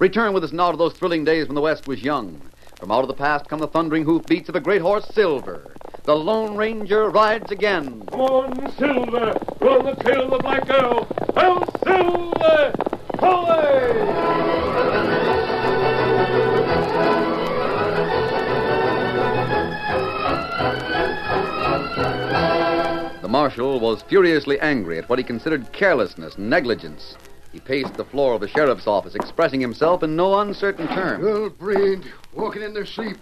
Return 0.00 0.32
with 0.32 0.42
us 0.42 0.52
now 0.52 0.70
to 0.70 0.78
those 0.78 0.94
thrilling 0.94 1.26
days 1.26 1.46
when 1.46 1.54
the 1.54 1.60
West 1.60 1.86
was 1.86 2.02
young. 2.02 2.40
From 2.78 2.90
out 2.90 3.02
of 3.02 3.08
the 3.08 3.12
past 3.12 3.48
come 3.48 3.58
the 3.58 3.66
thundering 3.68 4.06
hoofbeats 4.06 4.48
of 4.48 4.54
the 4.54 4.60
great 4.60 4.80
horse, 4.80 5.06
Silver. 5.12 5.74
The 6.04 6.16
Lone 6.16 6.56
Ranger 6.56 7.10
rides 7.10 7.52
again. 7.52 8.06
Come 8.10 8.20
on, 8.22 8.72
Silver! 8.78 9.38
We're 9.60 9.78
on 9.78 9.84
the 9.84 9.94
tail 10.02 10.22
of 10.22 10.30
the 10.30 10.38
Black 10.38 10.70
Arrow! 10.70 11.06
Hail, 11.34 11.66
Silver! 11.84 12.72
Away! 13.18 13.90
The 23.20 23.28
marshal 23.28 23.78
was 23.78 24.00
furiously 24.00 24.58
angry 24.60 24.96
at 24.96 25.10
what 25.10 25.18
he 25.18 25.24
considered 25.24 25.70
carelessness 25.72 26.38
negligence. 26.38 27.16
He 27.52 27.60
paced 27.60 27.94
the 27.94 28.04
floor 28.04 28.34
of 28.34 28.40
the 28.40 28.48
sheriff's 28.48 28.86
office, 28.86 29.14
expressing 29.14 29.60
himself 29.60 30.02
in 30.02 30.14
no 30.14 30.38
uncertain 30.38 30.86
terms. 30.88 31.24
Well, 31.24 31.50
brained, 31.50 32.10
walking 32.32 32.62
in 32.62 32.74
their 32.74 32.86
sleep. 32.86 33.18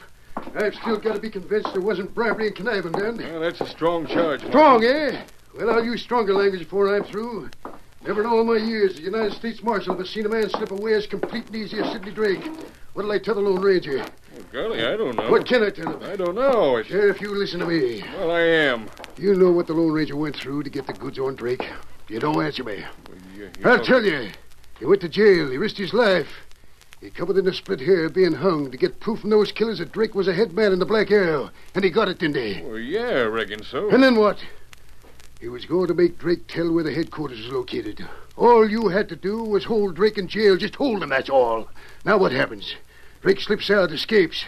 I've 0.54 0.74
still 0.74 0.98
got 0.98 1.14
to 1.14 1.20
be 1.20 1.30
convinced 1.30 1.72
there 1.72 1.82
wasn't 1.82 2.14
bribery 2.14 2.48
and 2.48 2.56
conniving 2.56 2.92
then. 2.92 3.16
Well, 3.16 3.40
that's 3.40 3.60
a 3.60 3.66
strong 3.66 4.06
charge. 4.06 4.42
Strong, 4.46 4.84
eh? 4.84 5.22
Well, 5.56 5.70
I'll 5.70 5.84
use 5.84 6.02
stronger 6.02 6.34
language 6.34 6.60
before 6.60 6.94
I'm 6.94 7.04
through. 7.04 7.50
Never 8.06 8.20
in 8.20 8.26
all 8.26 8.44
my 8.44 8.56
years 8.56 8.92
as 8.92 9.00
United 9.00 9.32
States 9.32 9.62
Marshal 9.62 9.94
have 9.94 10.04
I 10.04 10.08
seen 10.08 10.24
a 10.26 10.28
man 10.28 10.48
slip 10.50 10.70
away 10.70 10.94
as 10.94 11.06
complete 11.06 11.46
and 11.46 11.56
easy 11.56 11.78
as 11.80 11.90
Sidney 11.90 12.12
Drake. 12.12 12.48
What'll 12.92 13.10
I 13.10 13.18
tell 13.18 13.34
the 13.34 13.40
Lone 13.40 13.60
Ranger? 13.60 13.96
Well, 13.98 14.44
Golly, 14.52 14.84
I 14.84 14.96
don't 14.96 15.16
know. 15.16 15.30
What 15.30 15.46
can 15.46 15.64
I 15.64 15.70
tell 15.70 15.96
him? 15.96 16.08
I 16.08 16.16
don't 16.16 16.34
know. 16.34 16.76
It's... 16.76 16.88
Sheriff, 16.88 17.20
you 17.20 17.34
listen 17.34 17.60
to 17.60 17.66
me. 17.66 18.04
Well, 18.18 18.30
I 18.30 18.40
am. 18.40 18.88
You 19.16 19.34
know 19.34 19.50
what 19.50 19.66
the 19.66 19.72
Lone 19.72 19.92
Ranger 19.92 20.16
went 20.16 20.36
through 20.36 20.62
to 20.62 20.70
get 20.70 20.86
the 20.86 20.92
goods 20.92 21.18
on 21.18 21.34
Drake. 21.34 21.68
You 22.08 22.20
don't 22.20 22.40
answer 22.42 22.62
me. 22.62 22.84
You, 23.38 23.50
you 23.60 23.70
I'll 23.70 23.84
tell 23.84 24.04
you. 24.04 24.30
He 24.80 24.84
went 24.84 25.00
to 25.02 25.08
jail. 25.08 25.48
He 25.48 25.58
risked 25.58 25.78
his 25.78 25.94
life. 25.94 26.28
He 27.00 27.10
come 27.10 27.28
within 27.28 27.46
a 27.46 27.54
split 27.54 27.78
hair 27.78 28.08
being 28.08 28.32
hung 28.32 28.72
to 28.72 28.76
get 28.76 28.98
proof 28.98 29.20
from 29.20 29.30
those 29.30 29.52
killers 29.52 29.78
that 29.78 29.92
Drake 29.92 30.16
was 30.16 30.26
a 30.26 30.34
head 30.34 30.52
man 30.52 30.72
in 30.72 30.80
the 30.80 30.86
Black 30.86 31.12
Arrow. 31.12 31.50
And 31.76 31.84
he 31.84 31.90
got 31.90 32.08
it, 32.08 32.18
didn't 32.18 32.36
he? 32.36 32.60
Well, 32.62 32.78
yeah, 32.78 33.20
I 33.20 33.24
reckon 33.26 33.62
so. 33.62 33.90
And 33.90 34.02
then 34.02 34.16
what? 34.16 34.38
He 35.40 35.48
was 35.48 35.64
going 35.66 35.86
to 35.86 35.94
make 35.94 36.18
Drake 36.18 36.48
tell 36.48 36.72
where 36.72 36.82
the 36.82 36.92
headquarters 36.92 37.38
is 37.38 37.52
located. 37.52 38.04
All 38.36 38.68
you 38.68 38.88
had 38.88 39.08
to 39.10 39.16
do 39.16 39.44
was 39.44 39.64
hold 39.64 39.94
Drake 39.94 40.18
in 40.18 40.26
jail. 40.26 40.56
Just 40.56 40.74
hold 40.74 41.00
him, 41.00 41.10
that's 41.10 41.30
all. 41.30 41.68
Now 42.04 42.18
what 42.18 42.32
happens? 42.32 42.74
Drake 43.22 43.40
slips 43.40 43.70
out, 43.70 43.92
escapes. 43.92 44.44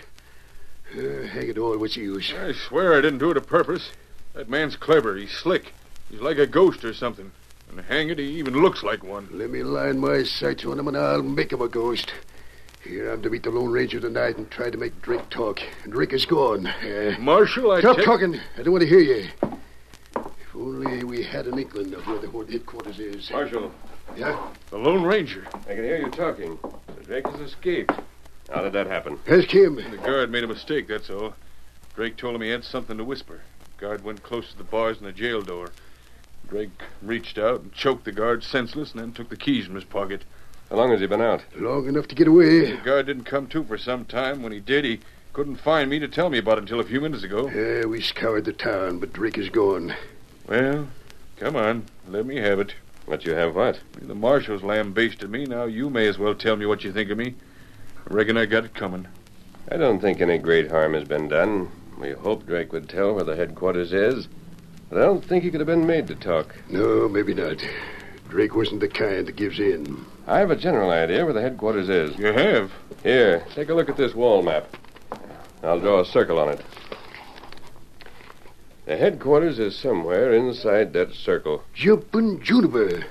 Uh, 0.93 1.29
hang 1.29 1.49
it 1.49 1.59
all, 1.59 1.79
what's 1.79 1.95
the 1.95 2.01
use? 2.01 2.35
I 2.35 2.53
swear 2.53 2.95
I 2.95 3.01
didn't 3.01 3.21
do 3.21 3.31
it 3.31 3.37
a 3.37 3.41
purpose. 3.41 3.93
That 4.35 4.49
man's 4.49 4.75
clever. 4.75 5.15
He's 5.17 5.31
slick. 5.31 5.73
He's 6.11 6.21
like 6.21 6.39
a 6.39 6.47
ghost 6.47 6.85
or 6.85 6.93
something. 6.93 7.31
And 7.71 7.81
hang 7.83 8.11
it, 8.11 8.19
he 8.19 8.25
even 8.39 8.61
looks 8.61 8.83
like 8.83 9.03
one. 9.05 9.29
Let 9.31 9.51
me 9.51 9.63
line 9.63 9.99
my 9.99 10.23
sights 10.25 10.65
on 10.65 10.79
him 10.79 10.89
and 10.89 10.97
I'll 10.97 11.23
make 11.23 11.53
him 11.53 11.61
a 11.63 11.69
ghost. 11.69 12.13
Here, 12.83 13.13
I'm 13.13 13.23
to 13.23 13.31
meet 13.31 13.43
the 13.43 13.51
Lone 13.51 13.71
Ranger 13.71 14.01
tonight 14.01 14.39
and 14.39 14.51
try 14.51 14.71
to 14.71 14.79
make 14.79 15.01
Drake 15.03 15.29
talk. 15.31 15.61
And 15.85 15.93
Drake 15.93 16.13
is 16.13 16.25
gone. 16.27 16.67
Uh, 16.67 17.15
Marshal, 17.21 17.71
I 17.73 17.81
stop 17.81 17.97
take- 17.97 18.07
talking. 18.07 18.41
I 18.59 18.63
don't 18.63 18.73
want 18.73 18.83
to 18.83 18.89
hear 18.89 19.01
you. 19.01 19.29
If 19.43 20.57
only 20.57 21.05
we 21.05 21.23
had 21.23 21.47
an 21.47 21.59
inkling 21.59 21.95
of 21.95 22.07
where 22.07 22.19
the 22.19 22.53
headquarters 22.53 22.99
is. 22.99 23.31
Marshal, 23.31 23.71
Yeah? 24.17 24.51
the 24.71 24.79
Lone 24.79 25.03
Ranger. 25.05 25.47
I 25.69 25.75
can 25.75 25.85
hear 25.85 25.99
you 25.99 26.11
talking. 26.11 26.59
The 26.97 27.05
Drake 27.05 27.27
has 27.29 27.41
escaped. 27.41 27.93
How 28.53 28.63
did 28.63 28.73
that 28.73 28.89
happen? 28.89 29.19
Ask 29.29 29.49
him. 29.55 29.77
The 29.77 29.99
guard 29.99 30.31
made 30.33 30.43
a 30.43 30.49
mistake, 30.49 30.89
that's 30.89 31.09
all. 31.11 31.35
Drake 31.95 32.17
told 32.17 32.35
him 32.35 32.41
he 32.41 32.49
had 32.49 32.65
something 32.65 32.97
to 32.99 33.05
whisper. 33.05 33.43
The 33.77 33.87
Guard 33.87 34.03
went 34.05 34.23
close 34.23 34.51
to 34.51 34.59
the 34.59 34.65
bars 34.65 34.99
in 34.99 35.05
the 35.05 35.13
jail 35.13 35.41
door. 35.43 35.69
Drake 36.51 36.83
reached 37.01 37.39
out 37.39 37.61
and 37.61 37.73
choked 37.73 38.05
the 38.05 38.13
guard 38.13 38.43
senseless 38.43 38.91
and 38.91 39.01
then 39.01 39.13
took 39.13 39.29
the 39.29 39.37
keys 39.37 39.67
from 39.67 39.77
his 39.77 39.85
pocket. 39.85 40.23
How 40.69 40.77
long 40.77 40.91
has 40.91 41.01
he 41.01 41.07
been 41.07 41.21
out? 41.21 41.43
Long 41.57 41.89
enough 41.89 42.09
to 42.09 42.15
get 42.17 42.27
away. 42.27 42.73
The 42.73 42.77
guard 42.79 43.07
didn't 43.07 43.25
come 43.25 43.47
to 43.49 43.63
for 43.63 43.79
some 43.79 44.05
time. 44.05 44.43
When 44.43 44.53
he 44.53 44.59
did, 44.59 44.85
he 44.85 45.01
couldn't 45.33 45.57
find 45.57 45.89
me 45.89 46.01
to 46.01 46.09
tell 46.09 46.29
me 46.29 46.39
about 46.39 46.59
it 46.59 46.63
until 46.63 46.81
a 46.81 46.85
few 46.85 47.01
minutes 47.01 47.23
ago. 47.23 47.49
Yeah, 47.49 47.87
we 47.87 48.01
scoured 48.01 48.45
the 48.45 48.53
town, 48.53 48.99
but 48.99 49.13
Drake 49.13 49.39
is 49.39 49.49
gone. 49.49 49.95
Well, 50.49 50.89
come 51.39 51.55
on. 51.55 51.87
Let 52.09 52.27
me 52.27 52.37
have 52.37 52.59
it. 52.59 52.75
Let 53.07 53.25
you 53.25 53.33
have 53.35 53.55
what? 53.55 53.79
The 54.01 54.15
marshal's 54.15 54.65
lambasted 54.65 55.31
me. 55.31 55.45
Now 55.45 55.65
you 55.65 55.89
may 55.89 56.09
as 56.09 56.19
well 56.19 56.35
tell 56.35 56.57
me 56.57 56.67
what 56.67 56.83
you 56.83 56.93
think 56.93 57.11
of 57.11 57.19
me. 57.19 57.37
I 58.09 58.13
reckon 58.13 58.37
I 58.37 58.47
got 58.47 58.65
it 58.65 58.75
coming. 58.75 59.07
I 59.71 59.77
don't 59.77 60.01
think 60.01 60.21
any 60.21 60.39
great 60.39 60.69
harm 60.71 60.95
has 60.95 61.05
been 61.05 61.29
done. 61.29 61.71
We 61.99 62.11
hoped 62.11 62.47
Drake 62.47 62.73
would 62.73 62.89
tell 62.89 63.15
where 63.15 63.25
the 63.25 63.37
headquarters 63.37 63.93
is, 63.93 64.27
but 64.91 64.99
I 64.99 65.05
don't 65.05 65.25
think 65.25 65.45
he 65.45 65.51
could 65.51 65.61
have 65.61 65.67
been 65.67 65.87
made 65.87 66.09
to 66.09 66.17
talk. 66.17 66.55
No, 66.69 67.09
maybe 67.09 67.33
not. 67.33 67.65
Drake 68.29 68.55
wasn't 68.55 68.81
the 68.81 68.89
kind 68.89 69.27
that 69.27 69.37
gives 69.37 69.59
in. 69.59 70.05
I 70.27 70.39
have 70.39 70.51
a 70.51 70.57
general 70.57 70.91
idea 70.91 71.25
where 71.25 71.33
the 71.33 71.41
headquarters 71.41 71.89
is. 71.89 72.19
You 72.19 72.27
have? 72.27 72.73
Here, 73.03 73.45
take 73.55 73.69
a 73.69 73.75
look 73.75 73.89
at 73.89 73.97
this 73.97 74.15
wall 74.15 74.43
map. 74.43 74.77
I'll 75.63 75.81
draw 75.81 76.01
a 76.01 76.05
circle 76.05 76.39
on 76.39 76.51
it. 76.51 76.65
The 78.87 78.97
headquarters 78.97 79.59
is 79.59 79.77
somewhere 79.77 80.33
inside 80.33 80.93
that 80.93 81.15
circle. 81.15 81.63
Jumpin' 81.75 82.43
Juniper. 82.43 83.05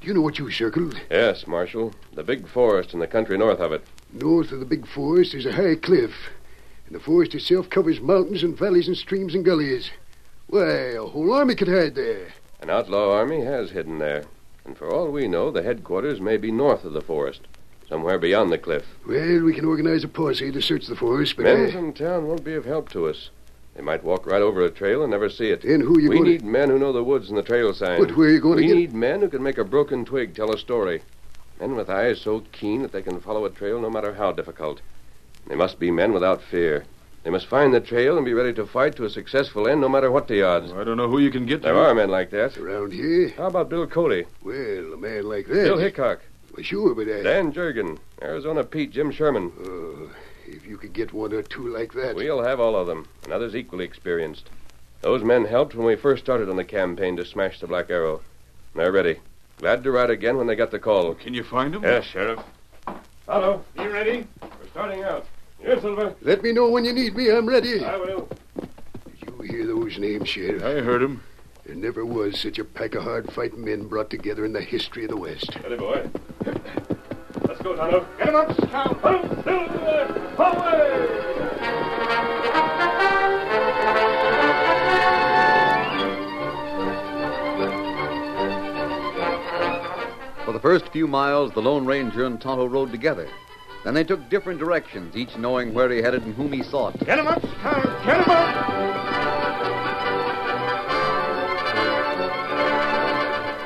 Do 0.00 0.06
you 0.06 0.14
know 0.14 0.20
what 0.20 0.38
you 0.38 0.50
circled? 0.50 1.00
Yes, 1.10 1.46
Marshal. 1.46 1.92
The 2.14 2.22
big 2.22 2.46
forest 2.46 2.92
in 2.92 3.00
the 3.00 3.06
country 3.06 3.38
north 3.38 3.60
of 3.60 3.72
it. 3.72 3.84
North 4.12 4.52
of 4.52 4.60
the 4.60 4.66
big 4.66 4.86
forest 4.86 5.34
is 5.34 5.46
a 5.46 5.52
high 5.52 5.76
cliff, 5.76 6.30
and 6.86 6.94
the 6.94 7.00
forest 7.00 7.34
itself 7.34 7.70
covers 7.70 8.00
mountains 8.00 8.42
and 8.42 8.56
valleys 8.56 8.88
and 8.88 8.96
streams 8.96 9.34
and 9.34 9.44
gullies. 9.44 9.90
Why, 10.48 10.64
a 10.96 11.04
whole 11.04 11.32
army 11.32 11.54
could 11.54 11.68
hide 11.68 11.94
there. 11.94 12.28
An 12.60 12.70
outlaw 12.70 13.12
army 13.12 13.42
has 13.42 13.70
hidden 13.70 13.98
there. 13.98 14.24
And 14.64 14.76
for 14.76 14.90
all 14.90 15.10
we 15.10 15.28
know, 15.28 15.50
the 15.50 15.62
headquarters 15.62 16.20
may 16.20 16.36
be 16.36 16.50
north 16.50 16.84
of 16.84 16.92
the 16.94 17.00
forest, 17.02 17.42
somewhere 17.88 18.18
beyond 18.18 18.50
the 18.50 18.58
cliff. 18.58 18.84
Well, 19.06 19.42
we 19.42 19.52
can 19.54 19.64
organize 19.66 20.04
a 20.04 20.08
posse 20.08 20.50
to 20.50 20.60
search 20.62 20.86
the 20.86 20.96
forest, 20.96 21.36
but 21.36 21.44
Men 21.44 21.66
I- 21.66 21.70
from 21.70 21.92
town 21.92 22.26
won't 22.26 22.44
be 22.44 22.54
of 22.54 22.64
help 22.64 22.88
to 22.90 23.06
us. 23.06 23.30
They 23.76 23.82
might 23.82 24.02
walk 24.02 24.26
right 24.26 24.42
over 24.42 24.62
a 24.64 24.70
trail 24.70 25.02
and 25.02 25.10
never 25.10 25.28
see 25.28 25.50
it. 25.50 25.62
then 25.62 25.80
who 25.82 25.96
are 25.96 26.00
you 26.00 26.10
we 26.10 26.20
need 26.20 26.44
men 26.44 26.68
who 26.68 26.78
know 26.78 26.92
the 26.92 27.04
woods 27.04 27.28
and 27.28 27.38
the 27.38 27.42
trail 27.42 27.72
signs. 27.72 28.04
But 28.04 28.16
where 28.16 28.28
are 28.28 28.32
you 28.32 28.40
going 28.40 28.56
to 28.56 28.62
get? 28.64 28.74
we 28.74 28.80
need 28.80 28.92
men 28.94 29.20
who 29.20 29.28
can 29.28 29.42
make 29.42 29.58
a 29.58 29.64
broken 29.64 30.04
twig 30.04 30.34
tell 30.34 30.50
a 30.52 30.58
story. 30.58 31.02
Men 31.60 31.76
with 31.76 31.88
eyes 31.88 32.20
so 32.20 32.42
keen 32.52 32.82
that 32.82 32.92
they 32.92 33.02
can 33.02 33.20
follow 33.20 33.44
a 33.44 33.50
trail 33.50 33.80
no 33.80 33.90
matter 33.90 34.14
how 34.14 34.32
difficult. 34.32 34.80
They 35.46 35.54
must 35.54 35.78
be 35.78 35.90
men 35.90 36.12
without 36.12 36.42
fear. 36.42 36.84
They 37.24 37.30
must 37.30 37.46
find 37.46 37.74
the 37.74 37.80
trail 37.80 38.16
and 38.16 38.24
be 38.24 38.32
ready 38.32 38.52
to 38.54 38.64
fight 38.66 38.96
to 38.96 39.04
a 39.04 39.10
successful 39.10 39.68
end 39.68 39.80
no 39.80 39.88
matter 39.88 40.10
what 40.10 40.28
the 40.28 40.42
odds. 40.42 40.72
Oh, 40.72 40.80
I 40.80 40.84
don't 40.84 40.96
know 40.96 41.08
who 41.08 41.18
you 41.18 41.30
can 41.30 41.46
get 41.46 41.62
There 41.62 41.74
to. 41.74 41.78
are 41.78 41.94
men 41.94 42.08
like 42.10 42.30
that. 42.30 42.56
around 42.56 42.92
here? 42.92 43.30
How 43.36 43.46
about 43.48 43.68
Bill 43.68 43.86
Cody, 43.86 44.24
Well, 44.42 44.92
a 44.94 44.96
man 44.96 45.24
like 45.28 45.46
that. 45.46 45.52
Bill 45.54 45.78
Hickok, 45.78 46.20
Well, 46.54 46.62
sure, 46.62 46.94
but 46.94 47.08
I... 47.08 47.22
Dan 47.22 47.52
Jurgen, 47.52 47.98
Arizona 48.22 48.64
Pete, 48.64 48.92
Jim 48.92 49.10
Sherman? 49.10 49.52
Oh, 49.62 50.10
if 50.46 50.66
you 50.66 50.78
could 50.78 50.92
get 50.94 51.12
one 51.12 51.32
or 51.34 51.42
two 51.42 51.68
like 51.68 51.92
that. 51.94 52.14
We'll 52.16 52.42
have 52.42 52.60
all 52.60 52.76
of 52.76 52.86
them, 52.86 53.06
and 53.24 53.32
others 53.32 53.54
equally 53.54 53.84
experienced. 53.84 54.48
Those 55.02 55.22
men 55.22 55.44
helped 55.44 55.74
when 55.74 55.86
we 55.86 55.96
first 55.96 56.24
started 56.24 56.48
on 56.48 56.56
the 56.56 56.64
campaign 56.64 57.16
to 57.18 57.24
smash 57.24 57.60
the 57.60 57.66
Black 57.66 57.90
Arrow. 57.90 58.22
They're 58.74 58.90
ready. 58.92 59.18
Glad 59.58 59.82
to 59.84 59.90
ride 59.90 60.10
again 60.10 60.36
when 60.38 60.46
they 60.46 60.54
got 60.56 60.70
the 60.70 60.78
call. 60.78 61.14
Can 61.14 61.34
you 61.34 61.42
find 61.44 61.74
them? 61.74 61.82
Yes, 61.82 62.04
Sheriff. 62.04 62.40
Hello, 63.28 63.62
you 63.76 63.90
ready? 63.90 64.26
We're 64.40 64.68
starting 64.70 65.02
out. 65.02 65.26
Yes, 65.62 65.82
Silver. 65.82 66.14
Let 66.22 66.42
me 66.42 66.52
know 66.52 66.68
when 66.70 66.84
you 66.84 66.92
need 66.92 67.16
me. 67.16 67.30
I'm 67.30 67.46
ready. 67.46 67.84
I 67.84 67.96
will. 67.96 68.28
Did 68.56 69.22
you 69.26 69.42
hear 69.42 69.66
those 69.66 69.98
names, 69.98 70.28
Sheriff? 70.28 70.62
I 70.62 70.80
heard 70.80 71.02
him. 71.02 71.22
There 71.64 71.74
never 71.74 72.04
was 72.06 72.38
such 72.40 72.58
a 72.58 72.64
pack 72.64 72.94
of 72.94 73.02
hard-fighting 73.02 73.62
men 73.62 73.88
brought 73.88 74.08
together 74.08 74.44
in 74.44 74.52
the 74.52 74.62
history 74.62 75.04
of 75.04 75.10
the 75.10 75.16
West. 75.16 75.54
Ready, 75.62 75.76
boy. 75.76 76.08
Let's 77.46 77.60
go, 77.60 77.76
Tonto. 77.76 78.06
Get 78.18 78.28
him 78.28 78.36
up, 78.36 78.52
Scout. 78.54 78.98
Hello, 79.02 79.22
Silver. 79.44 80.34
Away! 80.38 81.24
For 90.46 90.52
the 90.52 90.60
first 90.60 90.88
few 90.88 91.06
miles, 91.06 91.52
the 91.52 91.60
Lone 91.60 91.84
Ranger 91.84 92.24
and 92.24 92.40
Tonto 92.40 92.64
rode 92.64 92.90
together. 92.90 93.28
Then 93.88 93.94
they 93.94 94.04
took 94.04 94.28
different 94.28 94.60
directions, 94.60 95.16
each 95.16 95.34
knowing 95.38 95.72
where 95.72 95.88
he 95.88 96.02
headed 96.02 96.22
and 96.24 96.34
whom 96.34 96.52
he 96.52 96.62
sought. 96.62 96.98
Get 97.06 97.18
him 97.18 97.26
up, 97.26 97.40
Scout. 97.40 98.04
Get 98.04 98.22
him 98.22 98.30
up. 98.30 98.54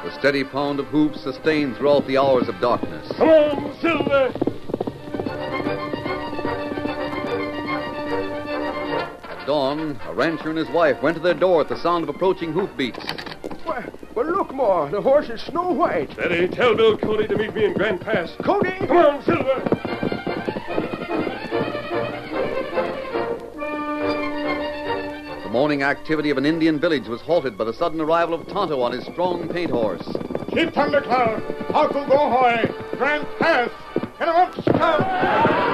The 0.04 0.12
steady 0.20 0.44
pound 0.44 0.78
of 0.78 0.86
hoofs 0.86 1.22
sustained 1.22 1.76
throughout 1.76 2.06
the 2.06 2.18
hours 2.18 2.48
of 2.48 2.60
darkness. 2.60 3.10
Come 3.16 3.28
on, 3.30 3.80
Silver. 3.80 4.32
At 9.28 9.44
dawn, 9.44 9.98
a 10.06 10.14
rancher 10.14 10.50
and 10.50 10.58
his 10.58 10.68
wife 10.68 11.02
went 11.02 11.16
to 11.16 11.20
their 11.20 11.34
door 11.34 11.62
at 11.62 11.68
the 11.68 11.76
sound 11.78 12.04
of 12.04 12.14
approaching 12.14 12.52
hoofbeats. 12.52 13.31
Well, 14.14 14.26
well, 14.26 14.34
look, 14.36 14.54
Ma. 14.54 14.88
The 14.88 15.00
horse 15.00 15.30
is 15.30 15.40
Snow 15.40 15.70
White. 15.72 16.12
Steady. 16.12 16.46
Tell 16.48 16.74
Bill 16.74 16.98
Cody 16.98 17.26
to 17.28 17.36
meet 17.36 17.54
me 17.54 17.64
in 17.64 17.72
Grand 17.72 18.00
Pass. 18.00 18.34
Cody! 18.42 18.72
Come 18.86 18.96
on, 18.96 19.22
Silver. 19.22 19.62
The 25.42 25.48
morning 25.50 25.82
activity 25.82 26.30
of 26.30 26.36
an 26.38 26.44
Indian 26.44 26.78
village 26.78 27.08
was 27.08 27.20
halted 27.22 27.56
by 27.56 27.64
the 27.64 27.72
sudden 27.72 28.00
arrival 28.00 28.34
of 28.34 28.46
Tonto 28.48 28.80
on 28.82 28.92
his 28.92 29.04
strong 29.04 29.48
paint 29.48 29.70
horse. 29.70 30.06
Chief 30.52 30.72
Thundercloud. 30.74 31.42
Uncle 31.74 32.06
Go 32.06 32.30
Hoy. 32.30 32.70
Grand 32.98 33.26
Pass. 33.38 33.70
Get 34.18 34.28
him 34.28 34.36
up, 34.36 34.54
Scout. 34.62 35.72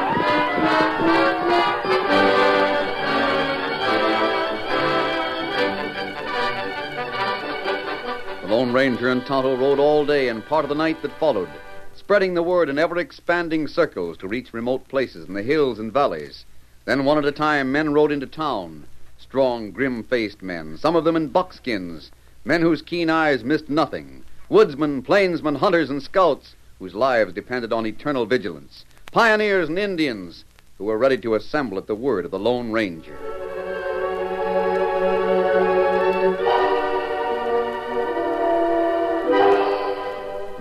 Lone 8.59 8.73
Ranger 8.73 9.09
and 9.11 9.25
Tonto 9.25 9.57
rode 9.57 9.79
all 9.79 10.05
day 10.05 10.27
and 10.27 10.45
part 10.45 10.65
of 10.65 10.69
the 10.69 10.75
night 10.75 11.01
that 11.03 11.17
followed, 11.21 11.49
spreading 11.95 12.35
the 12.35 12.43
word 12.43 12.69
in 12.69 12.77
ever 12.77 12.99
expanding 12.99 13.69
circles 13.69 14.17
to 14.17 14.27
reach 14.27 14.53
remote 14.53 14.89
places 14.89 15.29
in 15.29 15.35
the 15.35 15.45
hills 15.45 15.79
and 15.79 15.93
valleys. 15.93 16.45
Then, 16.85 17.05
one 17.05 17.19
at 17.19 17.25
a 17.25 17.31
time, 17.31 17.71
men 17.71 17.93
rode 17.93 18.11
into 18.11 18.27
town. 18.27 18.89
Strong, 19.17 19.71
grim 19.71 20.03
faced 20.03 20.43
men, 20.43 20.77
some 20.77 20.97
of 20.97 21.05
them 21.05 21.15
in 21.15 21.29
buckskins, 21.29 22.11
men 22.45 22.61
whose 22.61 22.83
keen 22.83 23.09
eyes 23.09 23.45
missed 23.45 23.71
nothing. 23.71 24.25
Woodsmen, 24.49 25.03
plainsmen, 25.03 25.55
hunters, 25.55 25.89
and 25.89 26.03
scouts 26.03 26.57
whose 26.81 26.97
lives 26.97 27.33
depended 27.33 27.73
on 27.73 27.87
eternal 27.87 28.27
vigilance. 28.27 28.85
Pioneers 29.13 29.69
and 29.69 29.79
Indians 29.79 30.45
who 30.79 30.87
were 30.87 30.99
ready 30.99 31.19
to 31.19 31.37
assemble 31.37 31.79
at 31.79 31.87
the 31.87 31.95
word 31.95 32.25
of 32.25 32.33
the 32.33 32.41
Lone 32.41 32.73
Ranger. 32.73 33.17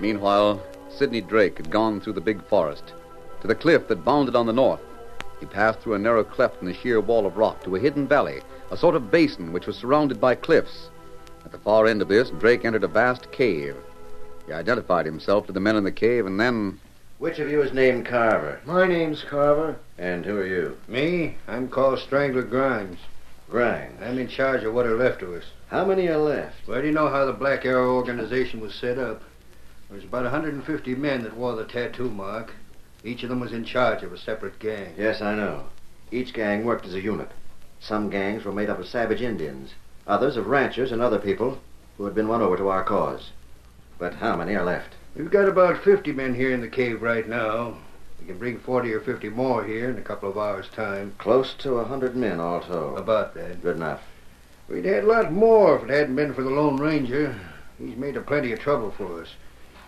Meanwhile, 0.00 0.62
Sidney 0.90 1.20
Drake 1.20 1.56
had 1.56 1.70
gone 1.70 2.00
through 2.00 2.12
the 2.14 2.20
big 2.20 2.44
forest 2.46 2.92
to 3.40 3.46
the 3.46 3.54
cliff 3.54 3.88
that 3.88 4.04
bounded 4.04 4.36
on 4.36 4.46
the 4.46 4.52
north. 4.52 4.80
He 5.40 5.46
passed 5.46 5.80
through 5.80 5.94
a 5.94 5.98
narrow 5.98 6.24
cleft 6.24 6.60
in 6.60 6.66
the 6.66 6.74
sheer 6.74 7.00
wall 7.00 7.26
of 7.26 7.36
rock 7.36 7.62
to 7.64 7.76
a 7.76 7.80
hidden 7.80 8.06
valley, 8.06 8.40
a 8.70 8.76
sort 8.76 8.94
of 8.94 9.10
basin 9.10 9.52
which 9.52 9.66
was 9.66 9.76
surrounded 9.76 10.20
by 10.20 10.34
cliffs. 10.34 10.88
At 11.44 11.52
the 11.52 11.58
far 11.58 11.86
end 11.86 12.02
of 12.02 12.08
this, 12.08 12.30
Drake 12.30 12.64
entered 12.64 12.84
a 12.84 12.88
vast 12.88 13.30
cave. 13.32 13.76
He 14.46 14.52
identified 14.52 15.06
himself 15.06 15.46
to 15.46 15.52
the 15.52 15.60
men 15.60 15.76
in 15.76 15.84
the 15.84 15.92
cave 15.92 16.26
and 16.26 16.38
then. 16.38 16.80
Which 17.18 17.38
of 17.38 17.50
you 17.50 17.62
is 17.62 17.72
named 17.72 18.06
Carver? 18.06 18.60
My 18.64 18.86
name's 18.86 19.22
Carver. 19.22 19.76
And 19.98 20.24
who 20.24 20.36
are 20.38 20.46
you? 20.46 20.76
Me? 20.88 21.36
I'm 21.46 21.68
called 21.68 21.98
Strangler 21.98 22.42
Grimes. 22.42 22.98
Grimes. 23.50 24.00
I'm 24.02 24.18
in 24.18 24.28
charge 24.28 24.62
of 24.64 24.74
what 24.74 24.86
are 24.86 24.96
left 24.96 25.22
of 25.22 25.32
us. 25.32 25.44
How 25.68 25.84
many 25.84 26.08
are 26.08 26.18
left? 26.18 26.66
Well, 26.66 26.80
do 26.80 26.86
you 26.86 26.92
know 26.92 27.08
how 27.08 27.24
the 27.24 27.32
Black 27.32 27.64
Arrow 27.64 27.94
organization 27.94 28.60
was 28.60 28.74
set 28.74 28.98
up? 28.98 29.22
There's 29.90 30.04
about 30.04 30.24
150 30.24 30.94
men 30.96 31.22
that 31.22 31.34
wore 31.34 31.56
the 31.56 31.64
tattoo 31.64 32.10
mark. 32.10 32.52
Each 33.02 33.22
of 33.22 33.30
them 33.30 33.40
was 33.40 33.54
in 33.54 33.64
charge 33.64 34.02
of 34.02 34.12
a 34.12 34.18
separate 34.18 34.58
gang. 34.58 34.92
Yes, 34.98 35.22
I 35.22 35.34
know. 35.34 35.64
Each 36.12 36.34
gang 36.34 36.64
worked 36.64 36.84
as 36.84 36.92
a 36.92 37.00
unit. 37.00 37.30
Some 37.80 38.10
gangs 38.10 38.44
were 38.44 38.52
made 38.52 38.68
up 38.68 38.78
of 38.78 38.86
savage 38.86 39.22
Indians, 39.22 39.72
others 40.06 40.36
of 40.36 40.48
ranchers 40.48 40.92
and 40.92 41.00
other 41.00 41.18
people 41.18 41.60
who 41.96 42.04
had 42.04 42.14
been 42.14 42.28
won 42.28 42.42
over 42.42 42.56
to 42.58 42.68
our 42.68 42.84
cause. 42.84 43.30
But 43.98 44.14
how 44.14 44.36
many 44.36 44.54
are 44.54 44.64
left? 44.64 44.94
We've 45.16 45.30
got 45.30 45.48
about 45.48 45.82
50 45.82 46.12
men 46.12 46.34
here 46.34 46.52
in 46.52 46.60
the 46.60 46.68
cave 46.68 47.00
right 47.00 47.26
now. 47.26 47.78
We 48.20 48.26
can 48.26 48.36
bring 48.36 48.58
40 48.58 48.92
or 48.92 49.00
50 49.00 49.30
more 49.30 49.64
here 49.64 49.88
in 49.88 49.96
a 49.96 50.02
couple 50.02 50.28
of 50.28 50.36
hours' 50.36 50.68
time. 50.68 51.14
Close 51.16 51.54
to 51.54 51.78
a 51.78 51.84
hundred 51.84 52.14
men, 52.14 52.40
all 52.40 52.60
told. 52.60 52.98
About 52.98 53.32
that. 53.34 53.62
Good 53.62 53.76
enough. 53.76 54.02
We'd 54.68 54.84
had 54.84 55.04
a 55.04 55.06
lot 55.06 55.32
more 55.32 55.76
if 55.76 55.84
it 55.84 55.90
hadn't 55.90 56.16
been 56.16 56.34
for 56.34 56.42
the 56.42 56.50
Lone 56.50 56.76
Ranger. 56.76 57.34
He's 57.78 57.96
made 57.96 58.18
a 58.18 58.20
plenty 58.20 58.52
of 58.52 58.58
trouble 58.58 58.90
for 58.90 59.22
us. 59.22 59.30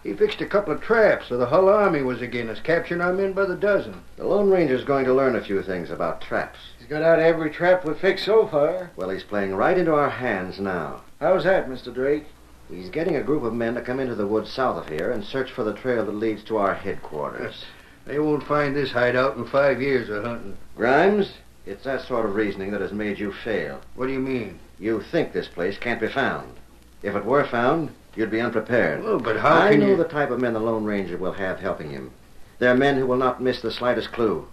He 0.03 0.15
fixed 0.15 0.41
a 0.41 0.47
couple 0.47 0.73
of 0.73 0.81
traps 0.81 1.29
so 1.29 1.37
the 1.37 1.47
Hull 1.47 1.69
Army 1.69 2.03
was 2.03 2.23
against 2.23 2.53
us, 2.53 2.61
capturing 2.61 3.03
our 3.03 3.13
men 3.13 3.35
by 3.35 3.45
the 3.45 3.55
dozen. 3.55 4.01
The 4.17 4.25
Lone 4.25 4.49
Ranger's 4.49 4.85
going 4.85 5.05
to 5.05 5.13
learn 5.13 5.37
a 5.37 5.45
few 5.45 5.63
things 5.63 5.91
about 5.91 6.23
traps. 6.23 6.59
He's 6.79 6.89
got 6.89 7.03
out 7.03 7.19
every 7.19 7.51
trap 7.51 7.85
we've 7.85 7.99
fixed 7.99 8.25
so 8.25 8.47
far. 8.47 8.91
Well, 8.97 9.11
he's 9.11 9.23
playing 9.23 9.55
right 9.55 9.77
into 9.77 9.93
our 9.95 10.09
hands 10.09 10.59
now. 10.59 11.03
How's 11.21 11.45
that, 11.45 11.69
Mr. 11.69 11.93
Drake? 11.93 12.25
He's 12.71 12.89
getting 12.89 13.17
a 13.17 13.23
group 13.23 13.43
of 13.43 13.53
men 13.53 13.75
to 13.75 13.83
come 13.83 14.01
into 14.01 14.15
the 14.15 14.27
woods 14.27 14.51
south 14.51 14.79
of 14.79 14.89
here 14.89 15.11
and 15.11 15.23
search 15.23 15.51
for 15.51 15.65
the 15.65 15.75
trail 15.75 16.07
that 16.07 16.15
leads 16.15 16.45
to 16.45 16.57
our 16.57 16.75
headquarters. 16.75 17.65
They 18.07 18.19
won't 18.19 18.43
find 18.43 18.75
this 18.75 18.93
hideout 18.93 19.37
in 19.37 19.45
five 19.45 19.81
years 19.83 20.09
of 20.09 20.25
hunting. 20.25 20.57
Grimes, 20.75 21.35
it's 21.67 21.85
that 21.85 22.01
sort 22.01 22.25
of 22.25 22.35
reasoning 22.35 22.71
that 22.71 22.81
has 22.81 22.93
made 22.93 23.19
you 23.21 23.31
fail. 23.31 23.81
What 23.95 24.07
do 24.07 24.13
you 24.13 24.19
mean? 24.19 24.59
You 24.81 25.03
think 25.03 25.33
this 25.33 25.47
place 25.47 25.77
can't 25.77 26.01
be 26.01 26.09
found. 26.09 26.55
If 27.03 27.15
it 27.15 27.25
were 27.25 27.45
found, 27.45 27.91
you'd 28.17 28.31
be 28.31 28.41
unprepared. 28.41 29.03
Oh, 29.05 29.19
but 29.19 29.39
how 29.39 29.59
I 29.59 29.71
can 29.71 29.81
know 29.81 29.87
you... 29.89 29.97
the 29.97 30.05
type 30.05 30.31
of 30.31 30.41
men 30.41 30.53
the 30.53 30.61
Lone 30.61 30.85
Ranger 30.85 31.17
will 31.17 31.33
have 31.33 31.61
helping 31.61 31.91
him. 31.91 32.11
They're 32.59 32.75
men 32.75 32.97
who 32.97 33.07
will 33.07 33.17
not 33.17 33.43
miss 33.43 33.61
the 33.63 33.71
slightest 33.71 34.13
clue. 34.13 34.47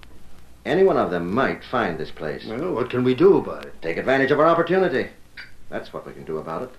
Any 0.65 0.83
one 0.83 0.97
of 0.97 1.11
them 1.11 1.33
might 1.33 1.63
find 1.63 1.97
this 1.97 2.11
place. 2.11 2.45
Well, 2.45 2.73
what 2.73 2.89
can 2.89 3.03
we 3.03 3.15
do 3.15 3.37
about 3.37 3.65
it? 3.65 3.81
Take 3.81 3.97
advantage 3.97 4.31
of 4.31 4.39
our 4.39 4.47
opportunity. 4.47 5.09
That's 5.69 5.93
what 5.93 6.05
we 6.05 6.13
can 6.13 6.25
do 6.25 6.37
about 6.37 6.63
it. 6.63 6.69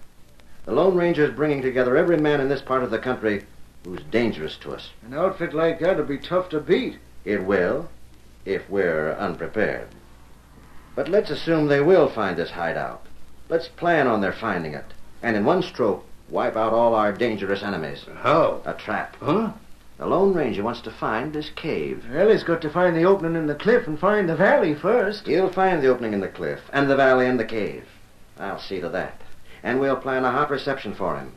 The 0.64 0.73
Lone 0.73 0.97
Ranger 0.97 1.25
is 1.25 1.35
bringing 1.35 1.62
together 1.62 1.97
every 1.97 2.18
man 2.18 2.40
in 2.40 2.49
this 2.49 2.61
part 2.61 2.82
of 2.82 2.90
the 2.90 2.99
country 2.99 3.44
who's 3.85 4.02
dangerous 4.11 4.56
to 4.58 4.75
us. 4.75 4.90
An 5.06 5.14
outfit 5.14 5.54
like 5.54 5.80
that'll 5.80 6.04
be 6.04 6.18
tough 6.18 6.50
to 6.50 6.61
beat. 6.61 6.99
It 7.25 7.44
will, 7.44 7.88
if 8.44 8.68
we're 8.68 9.12
unprepared. 9.12 9.88
But 10.94 11.08
let's 11.08 11.30
assume 11.30 11.68
they 11.68 11.80
will 11.80 12.08
find 12.08 12.37
this 12.37 12.50
hideout. 12.50 13.06
Let's 13.49 13.68
plan 13.68 14.06
on 14.06 14.20
their 14.20 14.32
finding 14.32 14.75
it. 14.75 14.87
And 15.23 15.37
in 15.37 15.44
one 15.44 15.62
stroke, 15.62 16.04
wipe 16.30 16.56
out 16.56 16.73
all 16.73 16.94
our 16.94 17.12
dangerous 17.12 17.62
enemies. 17.62 18.04
How? 18.23 18.61
A 18.64 18.75
trap. 18.75 19.16
Huh? 19.20 19.52
The 19.99 20.06
Lone 20.06 20.32
Ranger 20.32 20.62
wants 20.62 20.80
to 20.82 20.90
find 20.90 21.32
this 21.32 21.50
cave. 21.50 22.04
Well, 22.12 22.30
he's 22.30 22.44
got 22.44 22.62
to 22.62 22.70
find 22.70 22.94
the 22.94 23.04
opening 23.04 23.35
in 23.35 23.49
the 23.49 23.54
cliff 23.54 23.87
and 23.88 23.99
find 23.99 24.28
the 24.28 24.37
valley 24.37 24.75
first. 24.75 25.26
He'll 25.26 25.50
find 25.50 25.82
the 25.82 25.88
opening 25.88 26.12
in 26.12 26.20
the 26.20 26.28
cliff, 26.28 26.61
and 26.73 26.88
the 26.88 26.97
valley 26.97 27.26
and 27.26 27.40
the 27.40 27.44
cave. 27.44 27.85
I'll 28.38 28.61
see 28.61 28.80
to 28.80 28.88
that. 28.90 29.20
And 29.64 29.80
we'll 29.80 29.97
plan 29.97 30.25
a 30.25 30.30
hot 30.30 30.50
reception 30.50 30.94
for 30.94 31.16
him. 31.16 31.32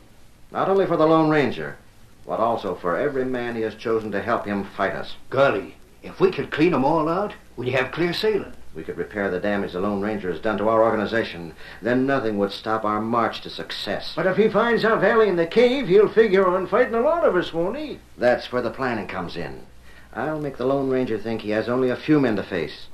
Not 0.52 0.68
only 0.68 0.86
for 0.86 0.96
the 0.96 1.06
Lone 1.06 1.28
Ranger, 1.28 1.76
but 2.24 2.38
also 2.38 2.76
for 2.76 2.96
every 2.96 3.24
man 3.24 3.56
he 3.56 3.62
has 3.62 3.74
chosen 3.74 4.12
to 4.12 4.22
help 4.22 4.44
him 4.44 4.62
fight 4.62 4.92
us. 4.92 5.16
Golly, 5.28 5.74
if 6.02 6.20
we 6.20 6.30
could 6.30 6.52
clean 6.52 6.72
'em 6.72 6.84
all 6.84 7.08
out, 7.08 7.34
we'd 7.56 7.72
have 7.72 7.90
clear 7.90 8.12
sailing. 8.12 8.52
We 8.74 8.84
could 8.84 8.96
repair 8.96 9.30
the 9.30 9.38
damage 9.38 9.72
the 9.72 9.80
Lone 9.80 10.00
Ranger 10.00 10.30
has 10.30 10.40
done 10.40 10.56
to 10.58 10.68
our 10.68 10.82
organization. 10.82 11.54
Then 11.82 12.06
nothing 12.06 12.38
would 12.38 12.52
stop 12.52 12.84
our 12.84 13.00
march 13.00 13.42
to 13.42 13.50
success. 13.50 14.14
But 14.16 14.26
if 14.26 14.36
he 14.36 14.48
finds 14.48 14.84
our 14.84 14.98
valley 14.98 15.28
in 15.28 15.36
the 15.36 15.46
cave, 15.46 15.88
he'll 15.88 16.08
figure 16.08 16.46
on 16.46 16.66
fighting 16.66 16.94
a 16.94 17.00
lot 17.00 17.24
of 17.24 17.36
us, 17.36 17.52
won't 17.52 17.76
he? 17.76 17.98
That's 18.16 18.50
where 18.50 18.62
the 18.62 18.70
planning 18.70 19.08
comes 19.08 19.36
in. 19.36 19.66
I'll 20.14 20.40
make 20.40 20.56
the 20.56 20.66
Lone 20.66 20.88
Ranger 20.88 21.18
think 21.18 21.42
he 21.42 21.50
has 21.50 21.68
only 21.68 21.90
a 21.90 21.96
few 21.96 22.18
men 22.18 22.36
to 22.36 22.42
face. 22.42 22.86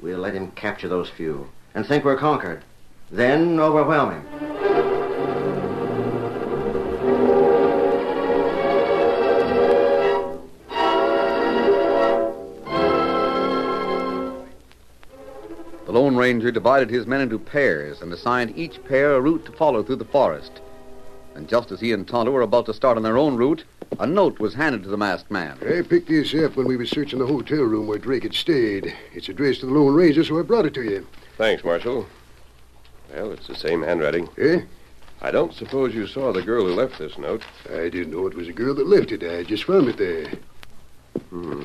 We'll 0.00 0.18
let 0.18 0.34
him 0.34 0.50
capture 0.50 0.88
those 0.88 1.08
few 1.08 1.48
and 1.74 1.86
think 1.86 2.04
we're 2.04 2.16
conquered. 2.16 2.62
Then 3.10 3.58
overwhelm 3.58 4.12
him. 4.12 4.71
Ranger 16.22 16.52
divided 16.52 16.88
his 16.88 17.04
men 17.04 17.20
into 17.20 17.36
pairs 17.36 18.00
and 18.00 18.12
assigned 18.12 18.56
each 18.56 18.82
pair 18.84 19.14
a 19.16 19.20
route 19.20 19.44
to 19.44 19.50
follow 19.50 19.82
through 19.82 19.96
the 19.96 20.04
forest. 20.04 20.60
And 21.34 21.48
just 21.48 21.72
as 21.72 21.80
he 21.80 21.90
and 21.90 22.06
Tonto 22.06 22.30
were 22.30 22.42
about 22.42 22.66
to 22.66 22.74
start 22.74 22.96
on 22.96 23.02
their 23.02 23.18
own 23.18 23.34
route, 23.34 23.64
a 23.98 24.06
note 24.06 24.38
was 24.38 24.54
handed 24.54 24.84
to 24.84 24.88
the 24.88 24.96
masked 24.96 25.32
man. 25.32 25.58
I 25.66 25.82
picked 25.82 26.06
this 26.06 26.32
up 26.32 26.54
when 26.54 26.68
we 26.68 26.76
was 26.76 26.90
searching 26.90 27.18
the 27.18 27.26
hotel 27.26 27.64
room 27.64 27.88
where 27.88 27.98
Drake 27.98 28.22
had 28.22 28.34
stayed. 28.34 28.94
It's 29.12 29.28
addressed 29.28 29.60
to 29.60 29.66
the 29.66 29.72
Lone 29.72 29.96
Ranger, 29.96 30.22
so 30.22 30.38
I 30.38 30.42
brought 30.42 30.64
it 30.64 30.74
to 30.74 30.84
you. 30.84 31.04
Thanks, 31.38 31.64
Marshal. 31.64 32.06
Well, 33.12 33.32
it's 33.32 33.48
the 33.48 33.56
same 33.56 33.82
handwriting. 33.82 34.28
Eh? 34.38 34.60
I 35.22 35.32
don't 35.32 35.52
suppose 35.52 35.92
you 35.92 36.06
saw 36.06 36.32
the 36.32 36.42
girl 36.42 36.64
who 36.64 36.72
left 36.72 37.00
this 37.00 37.18
note. 37.18 37.42
I 37.68 37.88
didn't 37.88 38.12
know 38.12 38.28
it 38.28 38.36
was 38.36 38.46
a 38.46 38.52
girl 38.52 38.76
that 38.76 38.86
left 38.86 39.10
it. 39.10 39.24
I 39.24 39.42
just 39.42 39.64
found 39.64 39.88
it 39.88 39.96
there. 39.96 40.30
Hmm. 41.30 41.64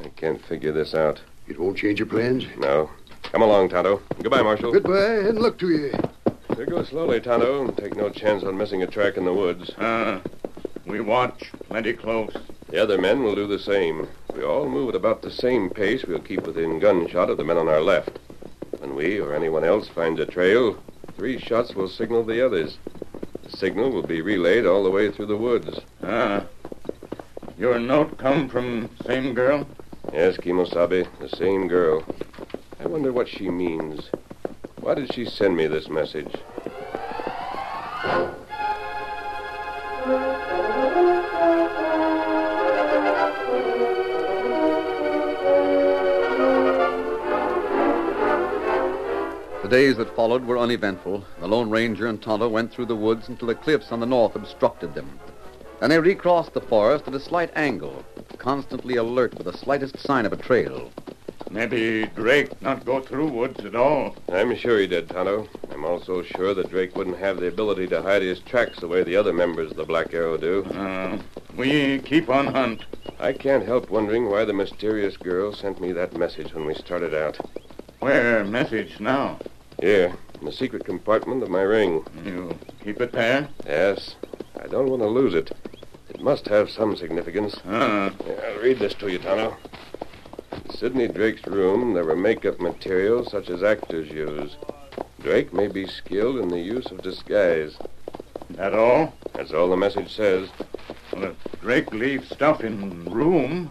I 0.00 0.06
can't 0.10 0.44
figure 0.46 0.70
this 0.70 0.94
out. 0.94 1.20
It 1.48 1.58
won't 1.58 1.78
change 1.78 1.98
your 1.98 2.06
plans? 2.06 2.44
No. 2.58 2.90
Come 3.32 3.42
along, 3.42 3.68
Tonto. 3.68 4.00
Goodbye, 4.22 4.42
Marshal. 4.42 4.72
Goodbye, 4.72 5.28
and 5.28 5.38
luck 5.38 5.58
to 5.58 5.68
you. 5.68 5.92
So 6.56 6.64
go 6.64 6.82
slowly, 6.84 7.20
Tonto, 7.20 7.68
take 7.72 7.96
no 7.96 8.08
chance 8.08 8.44
on 8.44 8.56
missing 8.56 8.82
a 8.82 8.86
track 8.86 9.16
in 9.16 9.24
the 9.24 9.34
woods. 9.34 9.70
Uh, 9.72 10.20
we 10.86 11.00
watch 11.00 11.52
plenty 11.68 11.92
close. 11.92 12.34
The 12.68 12.82
other 12.82 12.98
men 12.98 13.22
will 13.22 13.34
do 13.34 13.46
the 13.46 13.58
same. 13.58 14.08
If 14.30 14.36
we 14.36 14.44
all 14.44 14.68
move 14.68 14.90
at 14.90 14.94
about 14.94 15.22
the 15.22 15.30
same 15.30 15.68
pace, 15.70 16.04
we'll 16.04 16.20
keep 16.20 16.46
within 16.46 16.78
gunshot 16.78 17.28
of 17.28 17.36
the 17.36 17.44
men 17.44 17.58
on 17.58 17.68
our 17.68 17.80
left. 17.80 18.18
When 18.78 18.94
we 18.94 19.18
or 19.18 19.34
anyone 19.34 19.64
else 19.64 19.88
finds 19.88 20.20
a 20.20 20.26
trail, 20.26 20.78
three 21.16 21.38
shots 21.38 21.74
will 21.74 21.88
signal 21.88 22.24
the 22.24 22.44
others. 22.44 22.78
The 23.42 23.56
signal 23.56 23.90
will 23.90 24.02
be 24.02 24.20
relayed 24.22 24.66
all 24.66 24.82
the 24.82 24.90
way 24.90 25.10
through 25.10 25.26
the 25.26 25.36
woods. 25.36 25.80
Ah. 26.02 26.44
Your 27.58 27.78
note 27.78 28.18
come 28.18 28.48
from 28.48 28.90
same 29.06 29.34
girl? 29.34 29.66
Yes, 30.12 30.36
Kimosabe, 30.36 31.06
the 31.20 31.28
same 31.36 31.68
girl. 31.68 32.04
I 32.96 32.98
wonder 32.98 33.12
what 33.12 33.28
she 33.28 33.50
means. 33.50 34.10
Why 34.80 34.94
did 34.94 35.12
she 35.12 35.26
send 35.26 35.54
me 35.54 35.66
this 35.66 35.90
message? 35.90 36.32
The 49.60 49.68
days 49.68 49.98
that 49.98 50.16
followed 50.16 50.46
were 50.46 50.56
uneventful. 50.56 51.22
The 51.40 51.46
Lone 51.46 51.68
Ranger 51.68 52.06
and 52.06 52.22
Tonto 52.22 52.48
went 52.48 52.72
through 52.72 52.86
the 52.86 52.96
woods 52.96 53.28
until 53.28 53.48
the 53.48 53.54
cliffs 53.54 53.92
on 53.92 54.00
the 54.00 54.06
north 54.06 54.34
obstructed 54.34 54.94
them. 54.94 55.20
Then 55.80 55.90
they 55.90 55.98
recrossed 55.98 56.54
the 56.54 56.62
forest 56.62 57.06
at 57.06 57.14
a 57.14 57.20
slight 57.20 57.50
angle, 57.54 58.02
constantly 58.38 58.96
alert 58.96 59.36
for 59.36 59.42
the 59.42 59.52
slightest 59.52 59.98
sign 59.98 60.24
of 60.24 60.32
a 60.32 60.36
trail. 60.36 60.90
Maybe 61.56 62.04
Drake 62.14 62.60
not 62.60 62.84
go 62.84 63.00
through 63.00 63.28
woods 63.28 63.64
at 63.64 63.74
all. 63.74 64.14
I'm 64.30 64.54
sure 64.56 64.78
he 64.78 64.86
did, 64.86 65.08
Tonto. 65.08 65.48
I'm 65.72 65.86
also 65.86 66.22
sure 66.22 66.52
that 66.52 66.68
Drake 66.68 66.94
wouldn't 66.94 67.16
have 67.16 67.40
the 67.40 67.46
ability 67.46 67.86
to 67.86 68.02
hide 68.02 68.20
his 68.20 68.40
tracks 68.40 68.78
the 68.78 68.88
way 68.88 69.02
the 69.02 69.16
other 69.16 69.32
members 69.32 69.70
of 69.70 69.78
the 69.78 69.84
Black 69.86 70.12
Arrow 70.12 70.36
do. 70.36 70.66
Uh, 70.66 71.18
we 71.56 72.00
keep 72.00 72.28
on 72.28 72.48
hunt. 72.48 72.84
I 73.18 73.32
can't 73.32 73.64
help 73.64 73.88
wondering 73.88 74.28
why 74.28 74.44
the 74.44 74.52
mysterious 74.52 75.16
girl 75.16 75.54
sent 75.54 75.80
me 75.80 75.92
that 75.92 76.18
message 76.18 76.52
when 76.52 76.66
we 76.66 76.74
started 76.74 77.14
out. 77.14 77.38
Where 78.00 78.44
message 78.44 79.00
now? 79.00 79.38
Here, 79.80 80.14
in 80.38 80.44
the 80.44 80.52
secret 80.52 80.84
compartment 80.84 81.42
of 81.42 81.48
my 81.48 81.62
ring. 81.62 82.04
You 82.22 82.54
keep 82.84 83.00
it 83.00 83.12
there? 83.12 83.48
Yes. 83.64 84.16
I 84.62 84.66
don't 84.66 84.90
want 84.90 85.00
to 85.00 85.08
lose 85.08 85.32
it. 85.32 85.52
It 86.10 86.20
must 86.20 86.48
have 86.48 86.68
some 86.68 86.96
significance. 86.96 87.56
Uh, 87.66 88.10
I'll 88.44 88.60
read 88.60 88.78
this 88.78 88.92
to 88.96 89.08
you, 89.08 89.18
Tonto. 89.18 89.56
In 90.68 90.74
Sidney 90.74 91.06
Drake's 91.06 91.46
room, 91.46 91.94
there 91.94 92.04
were 92.04 92.16
makeup 92.16 92.58
materials 92.58 93.30
such 93.30 93.50
as 93.50 93.62
actors 93.62 94.10
use. 94.10 94.56
Drake 95.22 95.52
may 95.52 95.68
be 95.68 95.86
skilled 95.86 96.38
in 96.38 96.48
the 96.48 96.58
use 96.58 96.86
of 96.86 97.02
disguise. 97.02 97.76
that 98.50 98.74
all? 98.74 99.14
That's 99.32 99.52
all 99.52 99.70
the 99.70 99.76
message 99.76 100.12
says. 100.12 100.48
Well, 101.12 101.22
if 101.22 101.60
Drake 101.60 101.92
leaves 101.92 102.28
stuff 102.28 102.64
in 102.64 103.04
room, 103.04 103.70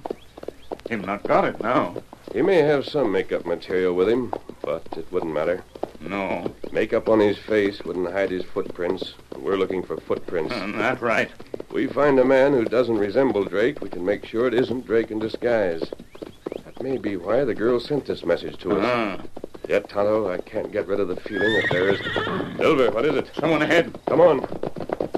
him 0.89 1.01
not 1.01 1.23
got 1.23 1.43
it 1.43 1.61
now. 1.61 2.01
He 2.31 2.41
may 2.41 2.59
have 2.59 2.85
some 2.85 3.11
makeup 3.11 3.45
material 3.45 3.93
with 3.93 4.07
him, 4.07 4.33
but 4.61 4.87
it 4.95 5.11
wouldn't 5.11 5.33
matter. 5.33 5.65
No. 5.99 6.55
Makeup 6.71 7.09
on 7.09 7.19
his 7.19 7.37
face 7.37 7.83
wouldn't 7.83 8.13
hide 8.13 8.31
his 8.31 8.45
footprints. 8.45 9.15
We're 9.35 9.57
looking 9.57 9.83
for 9.83 9.97
footprints. 9.97 10.53
Uh, 10.53 10.71
that 10.77 11.01
right. 11.01 11.29
We 11.73 11.87
find 11.87 12.17
a 12.19 12.25
man 12.25 12.53
who 12.53 12.63
doesn't 12.63 12.97
resemble 12.97 13.43
Drake, 13.43 13.81
we 13.81 13.89
can 13.89 14.05
make 14.05 14.25
sure 14.25 14.47
it 14.47 14.53
isn't 14.53 14.85
Drake 14.85 15.11
in 15.11 15.19
disguise. 15.19 15.83
That 16.85 16.91
may 16.91 16.97
be 16.99 17.17
why 17.17 17.43
the 17.43 17.55
girl 17.55 17.79
sent 17.79 18.05
this 18.05 18.23
message 18.23 18.59
to 18.59 18.77
us. 18.77 18.85
Uh, 18.85 19.23
Yet, 19.67 19.89
Tonto, 19.89 20.29
I 20.29 20.37
can't 20.37 20.71
get 20.71 20.85
rid 20.85 20.99
of 20.99 21.07
the 21.07 21.15
feeling 21.15 21.51
that 21.53 21.67
there 21.71 21.89
is. 21.89 21.99
Silver, 22.57 22.91
what 22.91 23.05
is 23.05 23.15
it? 23.15 23.31
someone 23.33 23.63
ahead. 23.63 23.99
Come 24.05 24.21
on. 24.21 24.47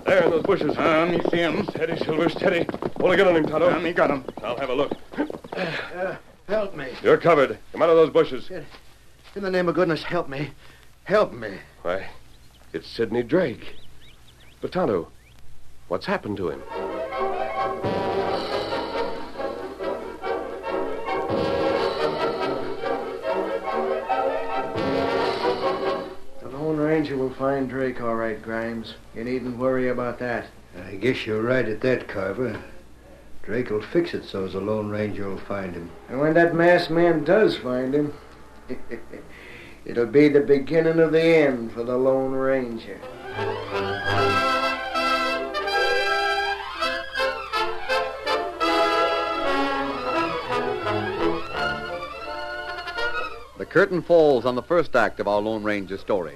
There 0.06 0.24
in 0.24 0.32
those 0.32 0.44
bushes. 0.44 0.78
Uh, 0.78 1.06
me 1.08 1.20
see 1.30 1.40
him. 1.40 1.66
Steady, 1.66 1.98
Silver, 1.98 2.30
steady. 2.30 2.66
Hold 3.02 3.12
a 3.12 3.18
gun 3.18 3.28
on 3.28 3.36
him, 3.36 3.46
Tonto. 3.48 3.70
Uh, 3.70 3.80
me 3.82 3.92
got 3.92 4.10
him. 4.10 4.24
I'll 4.42 4.56
have 4.58 4.70
a 4.70 4.74
look. 4.74 4.94
Help 6.48 6.74
me. 6.74 6.88
You're 7.04 7.18
covered. 7.18 7.58
Come 7.74 7.82
out 7.82 7.90
of 7.90 7.98
those 7.98 8.12
bushes. 8.12 8.50
In 8.50 9.44
the 9.44 9.52
name 9.52 9.68
of 9.68 9.76
goodness, 9.76 10.04
help 10.04 10.30
me. 10.30 10.52
Help 11.04 11.34
me. 11.34 11.58
Why, 11.82 12.08
it's 12.72 12.88
Sidney 12.88 13.24
Drake. 13.24 13.76
But, 14.62 14.72
Tonto, 14.72 15.10
what's 15.90 16.06
happened 16.06 16.38
to 16.38 16.50
him? 16.50 16.64
Lone 27.08 27.20
Ranger 27.20 27.24
will 27.24 27.36
find 27.38 27.70
Drake 27.70 28.02
all 28.02 28.16
right, 28.16 28.42
Grimes. 28.42 28.96
You 29.16 29.24
needn't 29.24 29.58
worry 29.58 29.88
about 29.88 30.20
that. 30.20 30.48
I 30.86 30.96
guess 30.96 31.26
you're 31.26 31.42
right 31.42 31.66
at 31.66 31.80
that, 31.80 32.10
Carver. 32.10 32.62
Drake 33.44 33.70
will 33.70 33.82
fix 33.82 34.14
it 34.14 34.26
so's 34.26 34.52
the 34.52 34.60
Lone 34.60 34.90
Ranger 34.90 35.30
will 35.30 35.38
find 35.38 35.74
him. 35.74 35.90
And 36.10 36.20
when 36.20 36.34
that 36.34 36.54
masked 36.54 36.92
man 36.92 37.24
does 37.24 37.56
find 37.56 37.94
him, 37.94 38.14
it'll 39.86 40.06
be 40.06 40.28
the 40.28 40.42
beginning 40.42 41.00
of 41.00 41.14
the 41.14 41.24
end 41.24 41.72
for 41.72 41.86
the 41.86 41.96
Lone 41.96 42.34
Ranger. 42.34 43.00
The 53.58 53.66
curtain 53.66 54.02
falls 54.02 54.46
on 54.46 54.56
the 54.56 54.62
first 54.62 54.94
act 54.94 55.22
of 55.22 55.30
our 55.30 55.40
Lone 55.40 55.64
Ranger 55.64 55.98
story. 55.98 56.36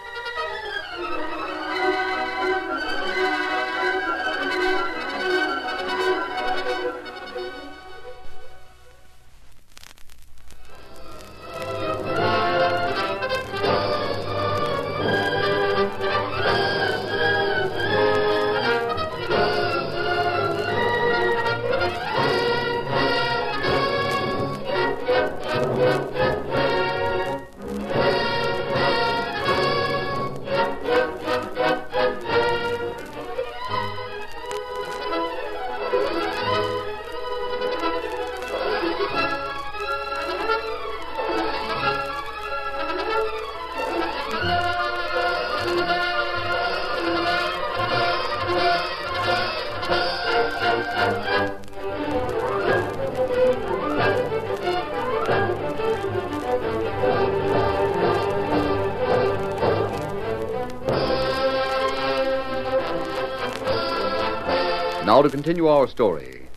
Now 65.03 65.21
to 65.23 65.29
continue 65.29 65.67
our 65.67 65.87
story. 65.87 66.47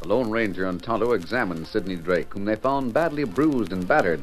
The 0.00 0.08
Lone 0.08 0.30
Ranger 0.30 0.66
and 0.66 0.82
Tonto 0.82 1.12
examined 1.12 1.68
Sidney 1.68 1.94
Drake, 1.94 2.34
whom 2.34 2.46
they 2.46 2.56
found 2.56 2.92
badly 2.92 3.22
bruised 3.22 3.72
and 3.72 3.86
battered, 3.86 4.22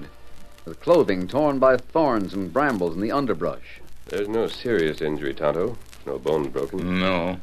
with 0.66 0.82
clothing 0.82 1.28
torn 1.28 1.58
by 1.58 1.78
thorns 1.78 2.34
and 2.34 2.52
brambles 2.52 2.96
in 2.96 3.02
the 3.02 3.14
underbrush. 3.14 3.80
There's 4.08 4.28
no 4.28 4.48
serious 4.48 5.02
injury, 5.02 5.34
Tonto. 5.34 5.78
No 6.06 6.20
bones 6.20 6.48
broken. 6.48 7.00
No. 7.00 7.40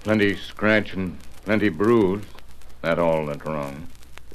Plenty 0.00 0.36
scratch 0.36 0.92
and 0.92 1.16
plenty 1.46 1.68
bruise. 1.68 2.24
That 2.82 2.98
all 2.98 3.24
that's 3.24 3.46
wrong. 3.46 3.86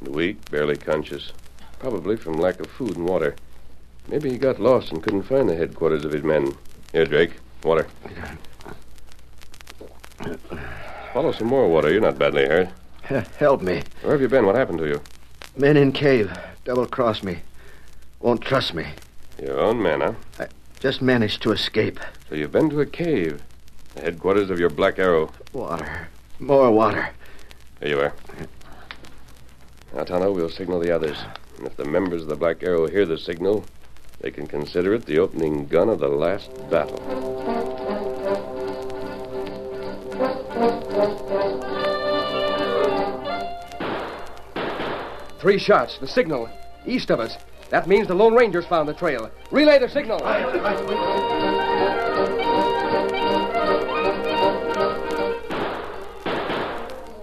Weak, 0.02 0.50
barely 0.50 0.78
conscious. 0.78 1.34
Probably 1.78 2.16
from 2.16 2.34
lack 2.34 2.60
of 2.62 2.68
food 2.68 2.96
and 2.96 3.06
water. 3.06 3.36
Maybe 4.08 4.32
he 4.32 4.38
got 4.38 4.60
lost 4.60 4.92
and 4.92 5.04
couldn't 5.04 5.24
find 5.24 5.48
the 5.48 5.56
headquarters 5.56 6.06
of 6.06 6.14
his 6.14 6.24
men. 6.24 6.56
Here, 6.94 7.06
Drake. 7.06 7.34
Water. 7.64 7.86
Follow 11.14 11.34
some 11.34 11.48
more 11.48 11.68
water. 11.68 11.92
You're 11.92 12.02
not 12.02 12.18
badly 12.18 12.46
hurt. 12.46 12.70
Help 13.38 13.62
me. 13.62 13.84
Where 14.02 14.14
have 14.14 14.22
you 14.22 14.30
been? 14.30 14.46
What 14.46 14.56
happened 14.56 14.80
to 14.80 14.88
you? 14.88 15.02
Men 15.58 15.76
in 15.76 15.92
cave. 15.92 16.32
Double 16.64 16.86
cross 16.86 17.24
me. 17.24 17.40
Won't 18.22 18.42
trust 18.42 18.74
me. 18.74 18.88
Your 19.42 19.60
own 19.60 19.82
men, 19.82 20.00
huh? 20.00 20.14
Just 20.80 21.02
managed 21.02 21.42
to 21.44 21.52
escape. 21.52 22.00
So 22.30 22.36
you've 22.36 22.54
been 22.54 22.70
to 22.70 22.80
a 22.80 22.86
cave. 22.86 23.44
The 23.96 24.02
headquarters 24.02 24.50
of 24.50 24.60
your 24.60 24.70
Black 24.70 24.98
Arrow. 24.98 25.32
Water. 25.52 26.08
More 26.42 26.72
water. 26.72 27.08
Here 27.80 27.90
you 27.90 28.00
are. 28.00 28.14
Now, 29.94 30.04
Tonto, 30.04 30.32
we'll 30.32 30.50
signal 30.50 30.80
the 30.80 30.90
others. 30.90 31.18
And 31.60 31.68
if 31.68 31.78
the 31.78 31.86
members 31.86 32.24
of 32.24 32.30
the 32.30 32.36
Black 32.36 32.64
Arrow 32.64 32.88
hear 32.88 33.06
the 33.06 33.20
signal, 33.20 33.64
they 34.22 34.32
can 34.32 34.48
consider 34.48 34.96
it 34.96 35.06
the 35.06 35.20
opening 35.20 35.68
gun 35.68 35.88
of 35.88 36.00
the 36.00 36.08
last 36.08 36.50
battle. 36.72 36.98
Three 45.40 45.60
shots. 45.60 46.00
The 46.00 46.08
signal. 46.08 46.50
East 46.88 47.12
of 47.12 47.20
us. 47.20 47.38
That 47.70 47.88
means 47.88 48.08
the 48.08 48.16
Lone 48.16 48.34
Rangers 48.34 48.66
found 48.66 48.90
the 48.90 48.96
trail. 48.96 49.30
Relay 49.52 49.78
the 49.78 49.90
signal. 49.90 50.20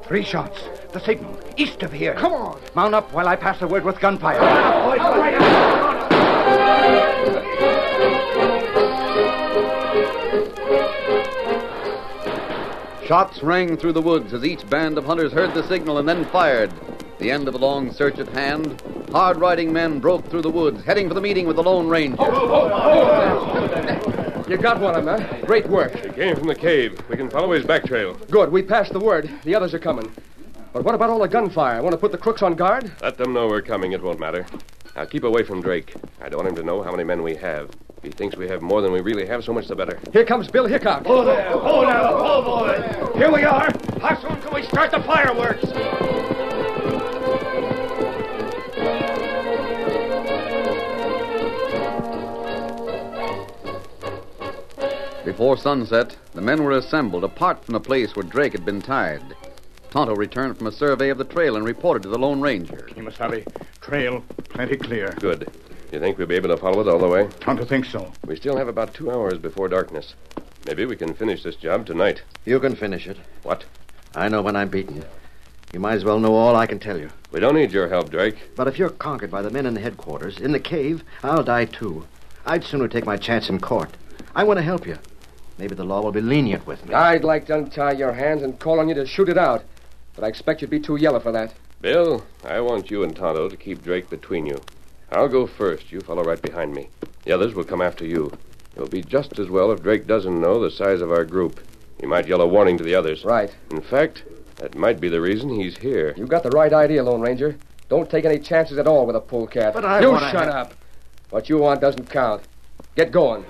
Three 0.09 0.25
shots. 0.25 0.59
The 0.92 1.01
signal. 1.01 1.38
East 1.59 1.83
of 1.83 1.92
here. 1.92 2.14
Come 2.14 2.33
on. 2.33 2.59
Mount 2.75 2.94
up 2.94 3.12
while 3.12 3.29
I 3.29 3.37
pass 3.37 3.61
the 3.61 3.68
word 3.68 3.85
with 3.85 4.01
gunfire. 4.01 4.40
Shots 13.07 13.42
rang 13.42 13.77
through 13.77 13.92
the 13.92 14.01
woods 14.01 14.33
as 14.33 14.47
each 14.47 14.68
band 14.71 14.97
of 14.97 15.05
hunters 15.05 15.33
heard 15.33 15.53
the 15.53 15.62
signal 15.68 15.99
and 15.99 16.09
then 16.09 16.25
fired. 16.25 16.73
The 17.18 17.31
end 17.31 17.47
of 17.47 17.53
the 17.53 17.61
long 17.61 17.92
search 17.92 18.18
at 18.18 18.29
hand, 18.29 18.83
hard 19.12 19.37
riding 19.37 19.75
men 19.75 19.99
broke 19.99 20.27
through 20.31 20.42
the 20.42 20.51
woods, 20.51 20.85
heading 20.85 21.09
for 21.09 21.14
the 21.14 21.21
meeting 21.21 21.47
with 21.47 21.57
the 21.57 21.62
Lone 21.62 21.87
Ranger. 21.87 22.16
You 24.49 24.57
got 24.57 24.81
one 24.81 24.97
of 24.97 25.05
them, 25.05 25.21
huh? 25.21 25.47
Great 25.47 25.69
work. 25.69 25.95
He 25.95 26.09
came 26.09 26.35
from 26.35 26.49
the 26.49 26.55
cave. 26.55 26.99
We 27.11 27.17
can 27.17 27.29
follow 27.29 27.53
his 27.53 27.67
back 27.67 27.85
trail. 27.85 28.15
Good. 28.31 28.51
We 28.51 28.63
passed 28.63 28.95
the 28.95 28.99
word. 28.99 29.31
The 29.45 29.55
others 29.55 29.75
are 29.75 29.79
coming. 29.79 30.11
But 30.73 30.85
what 30.85 30.95
about 30.95 31.11
all 31.11 31.19
the 31.19 31.29
gunfire? 31.29 31.83
Want 31.83 31.93
to 31.93 31.99
put 31.99 32.13
the 32.13 32.19
crooks 32.19 32.43
on 32.43 32.55
guard? 32.55 32.91
Let 33.03 33.19
them 33.19 33.35
know 33.35 33.47
we're 33.47 33.61
coming. 33.61 33.93
It 33.93 34.03
won't 34.03 34.19
matter. 34.19 34.47
Now 34.97 35.05
keep 35.05 35.25
away 35.25 35.43
from 35.43 35.61
Drake. 35.61 35.95
I 36.23 36.31
don't 36.31 36.39
want 36.39 36.49
him 36.49 36.57
to 36.57 36.63
know 36.63 36.83
how 36.83 36.91
many 36.91 37.05
men 37.05 37.23
we 37.23 37.35
have. 37.37 37.71
If 37.99 38.05
he 38.05 38.11
thinks 38.11 38.37
we 38.37 38.49
have 38.49 38.63
more 38.63 38.81
than 38.81 38.93
we 38.93 39.01
really 39.01 39.27
have, 39.27 39.45
so 39.45 39.53
much 39.53 39.69
the 39.69 39.77
better. 39.77 40.01
Here 40.13 40.25
comes 40.25 40.49
Bill 40.49 40.67
Hickok. 40.67 41.03
Oh, 41.05 41.25
there. 41.25 41.51
Oh, 41.53 41.83
now. 41.83 42.17
Oh, 42.17 42.43
boy. 42.43 43.19
Here 43.19 43.31
we 43.31 43.43
are. 43.45 43.69
How 44.01 44.19
soon 44.21 44.41
can 44.41 44.55
we 44.55 44.63
start 44.63 44.93
the 44.93 45.03
fireworks? 45.03 46.28
Before 55.29 55.59
sunset, 55.59 56.17
the 56.33 56.41
men 56.41 56.64
were 56.64 56.73
assembled 56.73 57.23
apart 57.23 57.62
from 57.62 57.75
the 57.75 57.81
place 57.81 58.17
where 58.17 58.23
Drake 58.23 58.53
had 58.53 58.64
been 58.64 58.81
tied. 58.81 59.23
Tonto 59.91 60.17
returned 60.17 60.57
from 60.57 60.69
a 60.69 60.73
survey 60.73 61.11
of 61.11 61.19
the 61.19 61.25
trail 61.25 61.55
and 61.55 61.67
reported 61.67 62.03
to 62.05 62.09
the 62.09 62.19
Lone 62.19 62.41
Ranger. 62.41 62.88
Kimasabi, 62.91 63.47
trail 63.83 64.25
plenty 64.49 64.79
clear. 64.79 65.14
Good. 65.21 65.53
You 65.93 66.01
think 66.01 66.17
we'll 66.17 66.29
be 66.29 66.37
able 66.37 66.49
to 66.49 66.57
follow 66.57 66.81
it 66.81 66.88
all 66.88 66.99
the 66.99 67.07
way? 67.07 67.29
Tonto 67.41 67.67
thinks 67.67 67.91
so. 67.91 68.11
We 68.27 68.37
still 68.37 68.57
have 68.57 68.69
about 68.69 68.95
two 68.95 69.11
hours 69.11 69.37
before 69.37 69.69
darkness. 69.69 70.14
Maybe 70.67 70.87
we 70.87 70.97
can 70.97 71.12
finish 71.12 71.43
this 71.43 71.57
job 71.57 71.85
tonight. 71.85 72.23
You 72.47 72.59
can 72.59 72.75
finish 72.75 73.07
it. 73.07 73.19
What? 73.43 73.67
I 74.14 74.29
know 74.29 74.41
when 74.41 74.57
I'm 74.57 74.71
beaten. 74.71 75.05
You 75.75 75.81
might 75.81 75.97
as 75.97 76.05
well 76.05 76.21
know 76.21 76.35
all 76.37 76.57
I 76.57 76.67
can 76.67 76.79
tell 76.79 76.99
you. 76.99 77.11
We 77.33 77.41
don't 77.41 77.55
need 77.55 77.73
your 77.73 77.91
help, 77.91 78.11
Drake. 78.11 78.57
But 78.57 78.67
if 78.67 78.79
you're 78.79 78.88
conquered 78.88 79.31
by 79.31 79.43
the 79.43 79.51
men 79.51 79.67
in 79.67 79.75
the 79.75 79.83
headquarters, 79.83 80.41
in 80.41 80.53
the 80.53 80.59
cave, 80.59 81.05
I'll 81.23 81.45
die 81.45 81.67
too. 81.67 82.07
I'd 82.47 82.64
sooner 82.64 82.88
take 82.88 83.05
my 83.05 83.19
chance 83.19 83.51
in 83.51 83.61
court. 83.61 83.91
I 84.35 84.45
want 84.45 84.57
to 84.57 84.62
help 84.62 84.87
you. 84.87 84.97
Maybe 85.59 85.75
the 85.75 85.85
law 85.85 86.01
will 86.03 86.12
be 86.12 86.21
lenient 86.21 86.66
with 86.66 86.87
me. 86.87 86.94
I'd 86.94 87.25
like 87.25 87.47
to 87.47 87.57
untie 87.57 87.92
your 87.92 88.12
hands 88.12 88.42
and 88.42 88.59
call 88.59 88.79
on 88.81 88.88
you 88.88 88.94
to 88.94 89.07
shoot 89.07 89.29
it 89.29 89.38
out. 89.38 89.64
But 90.14 90.25
I 90.25 90.29
expect 90.29 90.61
you'd 90.62 90.71
be 90.71 90.81
too 90.81 90.97
yellow 90.97 91.21
for 91.21 91.33
that. 91.33 91.53
Bill, 91.81 92.25
I 92.44 92.61
want 92.61 92.90
you 92.90 93.03
and 93.03 93.14
Tonto 93.14 93.49
to 93.49 93.57
keep 93.57 93.83
Drake 93.83 94.09
between 94.11 94.47
you. 94.47 94.61
I'll 95.11 95.29
go 95.29 95.47
first. 95.47 95.90
You 95.90 96.01
follow 96.01 96.23
right 96.23 96.40
behind 96.40 96.75
me. 96.75 96.88
The 97.25 97.33
others 97.33 97.55
will 97.55 97.64
come 97.64 97.81
after 97.83 98.05
you. 98.05 98.33
It'll 98.75 98.88
be 98.88 99.03
just 99.03 99.38
as 99.38 99.49
well 99.49 99.73
if 99.73 99.83
Drake 99.83 100.07
doesn't 100.07 100.40
know 100.40 100.61
the 100.61 100.71
size 100.71 101.01
of 101.01 101.11
our 101.11 101.25
group. 101.25 101.61
He 102.01 102.07
might 102.07 102.29
yell 102.29 102.40
a 102.40 102.47
warning 102.47 102.79
to 102.79 102.85
the 102.85 102.94
others. 102.94 103.25
Right. 103.25 103.55
In 103.71 103.81
fact, 103.81 104.23
that 104.57 104.77
might 104.77 105.01
be 105.01 105.09
the 105.09 105.21
reason 105.21 105.49
he's 105.51 105.77
here. 105.79 106.14
You 106.16 106.27
got 106.27 106.42
the 106.44 106.51
right 106.51 106.73
idea, 106.73 107.03
Lone 107.03 107.21
Ranger. 107.21 107.57
Don't 107.88 108.09
take 108.11 108.25
any 108.25 108.38
chances 108.38 108.79
at 108.79 108.87
all 108.87 109.07
with 109.07 109.16
a 109.16 109.21
polecat. 109.21 109.73
But 109.75 109.85
I 109.85 110.01
You 110.01 110.12
wanna 110.12 110.31
shut 110.31 110.44
have- 110.47 110.55
up. 110.68 110.75
What 111.31 111.49
you 111.49 111.59
want 111.59 111.81
doesn't 111.81 112.11
count. 112.11 112.42
Get 112.97 113.11
going. 113.12 113.44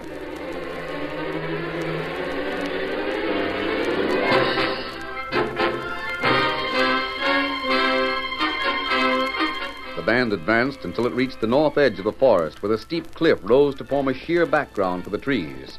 Band 10.18 10.32
advanced 10.32 10.84
until 10.84 11.06
it 11.06 11.12
reached 11.12 11.40
the 11.40 11.46
north 11.46 11.78
edge 11.78 12.00
of 12.00 12.04
the 12.04 12.10
forest, 12.10 12.60
where 12.60 12.72
the 12.72 12.76
steep 12.76 13.14
cliff 13.14 13.38
rose 13.44 13.76
to 13.76 13.84
form 13.84 14.08
a 14.08 14.12
sheer 14.12 14.44
background 14.44 15.04
for 15.04 15.10
the 15.10 15.16
trees. 15.16 15.78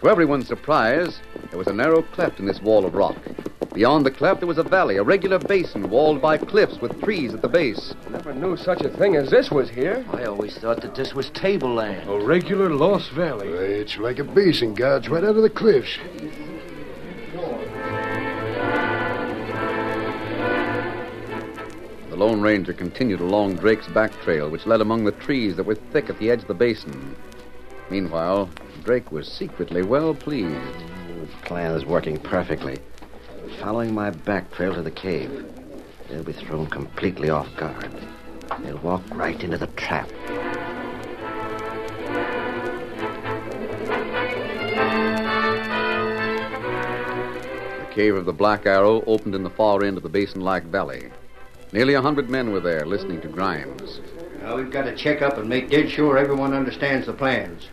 To 0.00 0.08
everyone's 0.08 0.46
surprise, 0.46 1.20
there 1.50 1.58
was 1.58 1.66
a 1.66 1.74
narrow 1.74 2.00
cleft 2.00 2.40
in 2.40 2.46
this 2.46 2.62
wall 2.62 2.86
of 2.86 2.94
rock. 2.94 3.18
Beyond 3.74 4.06
the 4.06 4.10
cleft, 4.10 4.40
there 4.40 4.46
was 4.46 4.56
a 4.56 4.62
valley, 4.62 4.96
a 4.96 5.02
regular 5.02 5.38
basin 5.38 5.90
walled 5.90 6.22
by 6.22 6.38
cliffs 6.38 6.80
with 6.80 6.98
trees 7.02 7.34
at 7.34 7.42
the 7.42 7.48
base. 7.48 7.92
Never 8.08 8.32
knew 8.32 8.56
such 8.56 8.80
a 8.80 8.88
thing 8.88 9.14
as 9.14 9.28
this 9.28 9.50
was 9.50 9.68
here. 9.68 10.06
I 10.10 10.24
always 10.24 10.56
thought 10.56 10.80
that 10.80 10.94
this 10.94 11.12
was 11.12 11.28
tableland. 11.28 12.08
A 12.08 12.24
regular 12.24 12.70
Lost 12.70 13.10
Valley. 13.10 13.48
It's 13.48 13.98
like 13.98 14.18
a 14.18 14.24
basin 14.24 14.72
guards 14.72 15.10
right 15.10 15.22
out 15.22 15.36
of 15.36 15.42
the 15.42 15.50
cliffs. 15.50 15.98
The 22.16 22.24
Lone 22.24 22.40
Ranger 22.40 22.72
continued 22.72 23.20
along 23.20 23.56
Drake's 23.56 23.88
back 23.88 24.10
trail, 24.22 24.48
which 24.48 24.64
led 24.64 24.80
among 24.80 25.04
the 25.04 25.12
trees 25.12 25.54
that 25.56 25.66
were 25.66 25.74
thick 25.74 26.08
at 26.08 26.18
the 26.18 26.30
edge 26.30 26.40
of 26.40 26.48
the 26.48 26.54
basin. 26.54 27.14
Meanwhile, 27.90 28.48
Drake 28.84 29.12
was 29.12 29.28
secretly 29.30 29.82
well 29.82 30.14
pleased. 30.14 30.78
The 31.20 31.26
plan 31.44 31.72
is 31.72 31.84
working 31.84 32.16
perfectly. 32.18 32.78
Following 33.60 33.92
my 33.92 34.08
back 34.08 34.50
trail 34.50 34.72
to 34.72 34.80
the 34.80 34.90
cave, 34.90 35.44
they'll 36.08 36.22
be 36.22 36.32
thrown 36.32 36.68
completely 36.68 37.28
off 37.28 37.54
guard. 37.54 37.94
They'll 38.60 38.78
walk 38.78 39.02
right 39.10 39.44
into 39.44 39.58
the 39.58 39.66
trap. 39.66 40.08
The 47.78 47.92
cave 47.92 48.16
of 48.16 48.24
the 48.24 48.32
Black 48.32 48.64
Arrow 48.64 49.04
opened 49.06 49.34
in 49.34 49.42
the 49.42 49.50
far 49.50 49.84
end 49.84 49.98
of 49.98 50.02
the 50.02 50.08
basin 50.08 50.40
like 50.40 50.64
valley. 50.64 51.10
Nearly 51.72 51.94
a 51.94 52.02
hundred 52.02 52.30
men 52.30 52.52
were 52.52 52.60
there 52.60 52.86
listening 52.86 53.20
to 53.22 53.28
Grimes. 53.28 54.00
Now 54.40 54.56
we've 54.56 54.70
got 54.70 54.84
to 54.84 54.94
check 54.94 55.20
up 55.20 55.36
and 55.36 55.48
make 55.48 55.68
dead 55.68 55.90
sure 55.90 56.16
everyone 56.16 56.54
understands 56.54 57.06
the 57.06 57.12
plans. 57.12 57.68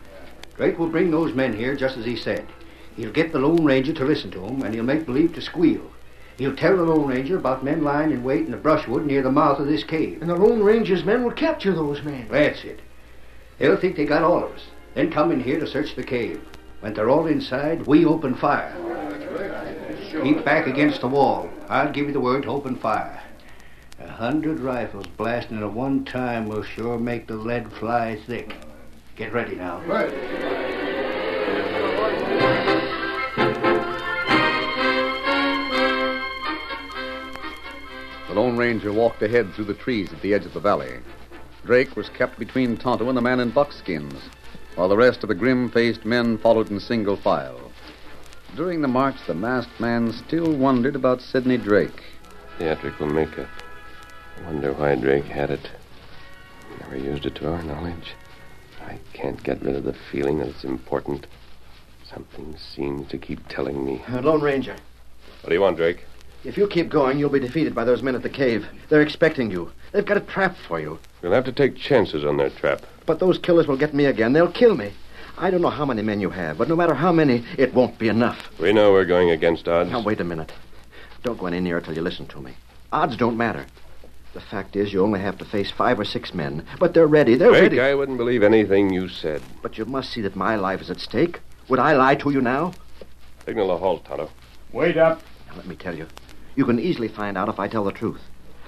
Drake 0.58 0.80
will 0.80 0.90
bring 0.90 1.12
those 1.12 1.34
men 1.34 1.54
here 1.54 1.76
just 1.76 1.98
as 1.98 2.06
he 2.06 2.16
said. 2.16 2.48
He'll 2.96 3.12
get 3.12 3.32
the 3.32 3.40
Lone 3.40 3.64
Ranger 3.64 3.94
to 3.94 4.06
listen 4.06 4.32
to 4.32 4.46
him, 4.46 4.62
and 4.64 4.74
he'll 4.74 4.84
make 4.84 5.06
believe 5.06 5.34
to 5.36 5.42
squeal. 5.42 5.92
He'll 6.38 6.56
tell 6.56 6.76
the 6.76 6.84
Lone 6.84 7.08
Ranger 7.08 7.38
about 7.38 7.64
men 7.64 7.84
lying 7.84 8.12
in 8.12 8.24
wait 8.24 8.46
in 8.46 8.52
the 8.52 8.58
brushwood 8.58 9.06
near 9.06 9.22
the 9.22 9.32
mouth 9.32 9.60
of 9.60 9.68
this 9.68 9.84
cave. 9.84 10.22
And 10.22 10.30
the 10.30 10.36
Lone 10.36 10.64
Ranger's 10.64 11.06
men 11.06 11.24
will 11.24 11.32
capture 11.32 11.74
those 11.74 12.02
men. 12.04 12.28
That's 12.30 12.64
it. 12.64 12.80
They'll 13.60 13.78
think 13.78 13.96
they 13.96 14.06
got 14.06 14.24
all 14.24 14.44
of 14.44 14.52
us. 14.52 14.66
Then 14.96 15.12
come 15.12 15.32
in 15.32 15.40
here 15.40 15.60
to 15.60 15.68
search 15.68 15.96
the 15.96 16.04
cave. 16.04 16.42
When 16.82 16.94
they're 16.94 17.10
all 17.10 17.28
inside, 17.28 17.86
we 17.88 18.06
open 18.06 18.36
fire. 18.36 18.76
Keep 20.24 20.44
back 20.44 20.68
against 20.68 21.02
the 21.02 21.08
wall. 21.08 21.50
I'll 21.70 21.92
give 21.92 22.08
you 22.08 22.14
the 22.14 22.20
word 22.20 22.44
to 22.44 22.50
open 22.50 22.76
fire. 22.76 23.23
A 24.14 24.16
hundred 24.16 24.60
rifles 24.60 25.08
blasting 25.18 25.58
at 25.58 25.74
one 25.74 26.06
time 26.06 26.48
will 26.48 26.62
sure 26.62 27.00
make 27.00 27.26
the 27.26 27.36
lead 27.36 27.74
fly 27.74 28.16
thick. 28.28 28.56
Get 29.16 29.34
ready 29.34 29.56
now. 29.56 29.80
The 38.28 38.36
Lone 38.36 38.56
Ranger 38.56 38.94
walked 38.94 39.24
ahead 39.24 39.52
through 39.52 39.66
the 39.66 39.74
trees 39.74 40.14
at 40.14 40.22
the 40.22 40.36
edge 40.36 40.46
of 40.46 40.54
the 40.54 40.60
valley. 40.60 41.00
Drake 41.66 41.96
was 41.96 42.10
kept 42.10 42.38
between 42.38 42.78
Tonto 42.78 43.10
and 43.10 43.18
the 43.18 43.22
man 43.22 43.40
in 43.40 43.50
buckskins, 43.50 44.22
while 44.76 44.90
the 44.90 44.96
rest 44.96 45.24
of 45.24 45.30
the 45.30 45.36
grim 45.36 45.72
faced 45.72 46.06
men 46.06 46.38
followed 46.38 46.70
in 46.70 46.80
single 46.80 47.18
file. 47.18 47.72
During 48.56 48.84
the 48.84 48.88
march, 48.88 49.18
the 49.26 49.34
masked 49.34 49.80
man 49.80 50.12
still 50.12 50.54
wondered 50.54 50.96
about 50.96 51.20
Sidney 51.20 51.58
Drake. 51.58 52.04
Theatrical 52.60 53.08
makeup. 53.08 53.50
Wonder 54.46 54.74
why 54.74 54.96
Drake 54.96 55.26
had 55.26 55.50
it. 55.52 55.70
Never 56.82 56.98
used 56.98 57.26
it 57.26 57.36
to 57.36 57.52
our 57.52 57.62
knowledge. 57.64 58.14
I 58.86 58.98
can't 59.14 59.42
get 59.44 59.62
rid 59.62 59.76
of 59.76 59.84
the 59.84 59.94
feeling 59.94 60.40
that 60.40 60.50
it's 60.50 60.64
important. 60.64 61.28
Something 62.06 62.56
seems 62.58 63.08
to 63.10 63.18
keep 63.18 63.48
telling 63.48 63.86
me. 63.86 64.02
Uh, 64.12 64.22
Lone 64.22 64.42
Ranger, 64.42 64.76
What 65.42 65.50
do 65.50 65.56
you 65.56 65.62
want, 65.62 65.78
Drake? 65.78 66.06
if 66.44 66.58
you 66.58 66.68
keep 66.68 66.90
going, 66.90 67.18
you'll 67.18 67.30
be 67.30 67.40
defeated 67.40 67.74
by 67.74 67.86
those 67.86 68.04
men 68.04 68.16
at 68.16 68.22
the 68.24 68.30
cave. 68.30 68.68
They're 68.90 69.02
expecting 69.02 69.50
you. 69.50 69.72
They've 69.94 70.06
got 70.06 70.18
a 70.18 70.22
trap 70.22 70.58
for 70.68 70.80
you. 70.80 71.00
We'll 71.22 71.32
have 71.32 71.46
to 71.46 71.54
take 71.54 71.78
chances 71.78 72.26
on 72.26 72.36
their 72.38 72.50
trap. 72.50 72.82
But 73.06 73.20
those 73.20 73.38
killers 73.38 73.66
will 73.68 73.78
get 73.78 73.94
me 73.94 74.06
again. 74.06 74.34
They'll 74.34 74.52
kill 74.52 74.76
me. 74.76 74.92
I 75.38 75.50
don't 75.50 75.62
know 75.62 75.70
how 75.70 75.86
many 75.86 76.02
men 76.02 76.20
you 76.20 76.30
have, 76.32 76.58
but 76.58 76.68
no 76.68 76.76
matter 76.76 76.94
how 76.94 77.12
many, 77.12 77.44
it 77.58 77.74
won't 77.74 77.98
be 77.98 78.10
enough. 78.10 78.52
We 78.60 78.74
know 78.74 78.92
we're 78.92 79.06
going 79.06 79.30
against 79.32 79.68
odds. 79.68 79.90
Now, 79.92 80.02
wait 80.02 80.20
a 80.20 80.24
minute. 80.24 80.52
Don't 81.24 81.40
go 81.40 81.46
any 81.48 81.60
nearer 81.60 81.82
till 81.82 81.96
you 81.96 82.02
listen 82.02 82.28
to 82.28 82.42
me. 82.42 82.54
Odds 82.92 83.16
don't 83.18 83.38
matter. 83.38 83.66
The 84.34 84.42
fact 84.42 84.76
is, 84.76 84.92
you 84.92 85.04
only 85.04 85.20
have 85.20 85.38
to 85.38 85.46
face 85.46 85.70
five 85.70 86.00
or 86.00 86.06
six 86.06 86.34
men, 86.34 86.66
but 86.80 86.96
they're 86.96 87.06
ready. 87.06 87.36
They're 87.36 87.50
Drake, 87.50 87.62
ready. 87.62 87.80
I 87.82 87.94
wouldn't 87.94 88.18
believe 88.18 88.42
anything 88.42 88.92
you 88.92 89.08
said. 89.08 89.44
But 89.62 89.78
you 89.78 89.86
must 89.86 90.12
see 90.12 90.22
that 90.22 90.36
my 90.36 90.56
life 90.56 90.82
is 90.82 90.90
at 90.90 91.00
stake. 91.00 91.40
Would 91.70 91.80
I 91.80 91.94
lie 91.94 92.16
to 92.16 92.32
you 92.32 92.42
now? 92.42 92.74
Signal 93.46 93.72
a 93.72 93.78
halt, 93.78 94.06
Tonto. 94.06 94.32
Wait 94.72 94.98
up. 94.98 95.22
Now, 95.48 95.56
let 95.58 95.68
me 95.68 95.76
tell 95.76 95.96
you. 95.96 96.08
You 96.56 96.66
can 96.66 96.80
easily 96.80 97.08
find 97.08 97.38
out 97.38 97.48
if 97.48 97.60
I 97.60 97.68
tell 97.68 97.84
the 97.84 97.92
truth. 97.92 98.22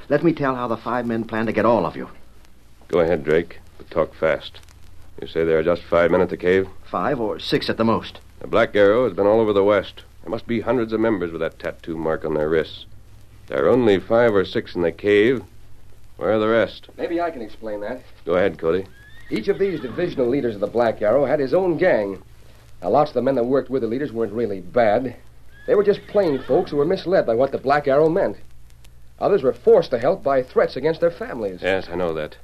Let 0.07 0.23
me 0.23 0.33
tell 0.33 0.55
how 0.55 0.67
the 0.67 0.77
five 0.77 1.07
men 1.07 1.23
plan 1.23 1.47
to 1.47 1.51
get 1.51 1.65
all 1.65 1.85
of 1.85 1.95
you. 1.95 2.09
Go 2.87 2.99
ahead, 2.99 3.23
Drake, 3.23 3.59
but 3.79 3.89
talk 3.89 4.13
fast. 4.13 4.59
You 5.19 5.27
say 5.27 5.43
there 5.43 5.57
are 5.57 5.63
just 5.63 5.81
five 5.83 6.11
men 6.11 6.21
at 6.21 6.29
the 6.29 6.37
cave? 6.37 6.67
Five 6.83 7.19
or 7.19 7.39
six 7.39 7.69
at 7.69 7.77
the 7.77 7.83
most. 7.83 8.19
The 8.39 8.47
Black 8.47 8.75
Arrow 8.75 9.05
has 9.05 9.13
been 9.13 9.25
all 9.25 9.39
over 9.39 9.53
the 9.53 9.63
West. 9.63 10.03
There 10.21 10.29
must 10.29 10.45
be 10.45 10.61
hundreds 10.61 10.93
of 10.93 10.99
members 10.99 11.31
with 11.31 11.41
that 11.41 11.57
tattoo 11.57 11.97
mark 11.97 12.23
on 12.23 12.35
their 12.35 12.49
wrists. 12.49 12.85
There 13.47 13.65
are 13.65 13.69
only 13.69 13.99
five 13.99 14.35
or 14.35 14.45
six 14.45 14.75
in 14.75 14.81
the 14.81 14.91
cave. 14.91 15.43
Where 16.17 16.33
are 16.33 16.39
the 16.39 16.47
rest? 16.47 16.87
Maybe 16.97 17.19
I 17.19 17.31
can 17.31 17.41
explain 17.41 17.81
that. 17.81 18.01
Go 18.25 18.35
ahead, 18.35 18.57
Cody. 18.57 18.85
Each 19.29 19.47
of 19.47 19.59
these 19.59 19.79
divisional 19.79 20.27
leaders 20.27 20.55
of 20.55 20.61
the 20.61 20.67
Black 20.67 21.01
Arrow 21.01 21.25
had 21.25 21.39
his 21.39 21.53
own 21.53 21.77
gang. 21.77 22.21
Now, 22.81 22.89
lots 22.89 23.09
of 23.09 23.15
the 23.15 23.21
men 23.21 23.35
that 23.35 23.45
worked 23.45 23.69
with 23.69 23.81
the 23.81 23.87
leaders 23.87 24.11
weren't 24.11 24.33
really 24.33 24.61
bad. 24.61 25.15
They 25.65 25.75
were 25.75 25.83
just 25.83 26.05
plain 26.07 26.39
folks 26.43 26.71
who 26.71 26.77
were 26.77 26.85
misled 26.85 27.25
by 27.25 27.35
what 27.35 27.51
the 27.51 27.57
Black 27.57 27.87
Arrow 27.87 28.07
meant. 28.07 28.37
Others 29.19 29.43
were 29.43 29.53
forced 29.53 29.91
to 29.91 29.99
help 29.99 30.23
by 30.23 30.43
threats 30.43 30.75
against 30.75 31.01
their 31.01 31.11
families. 31.11 31.61
Yes, 31.61 31.87
I 31.89 31.95
know 31.95 32.13
that. 32.13 32.37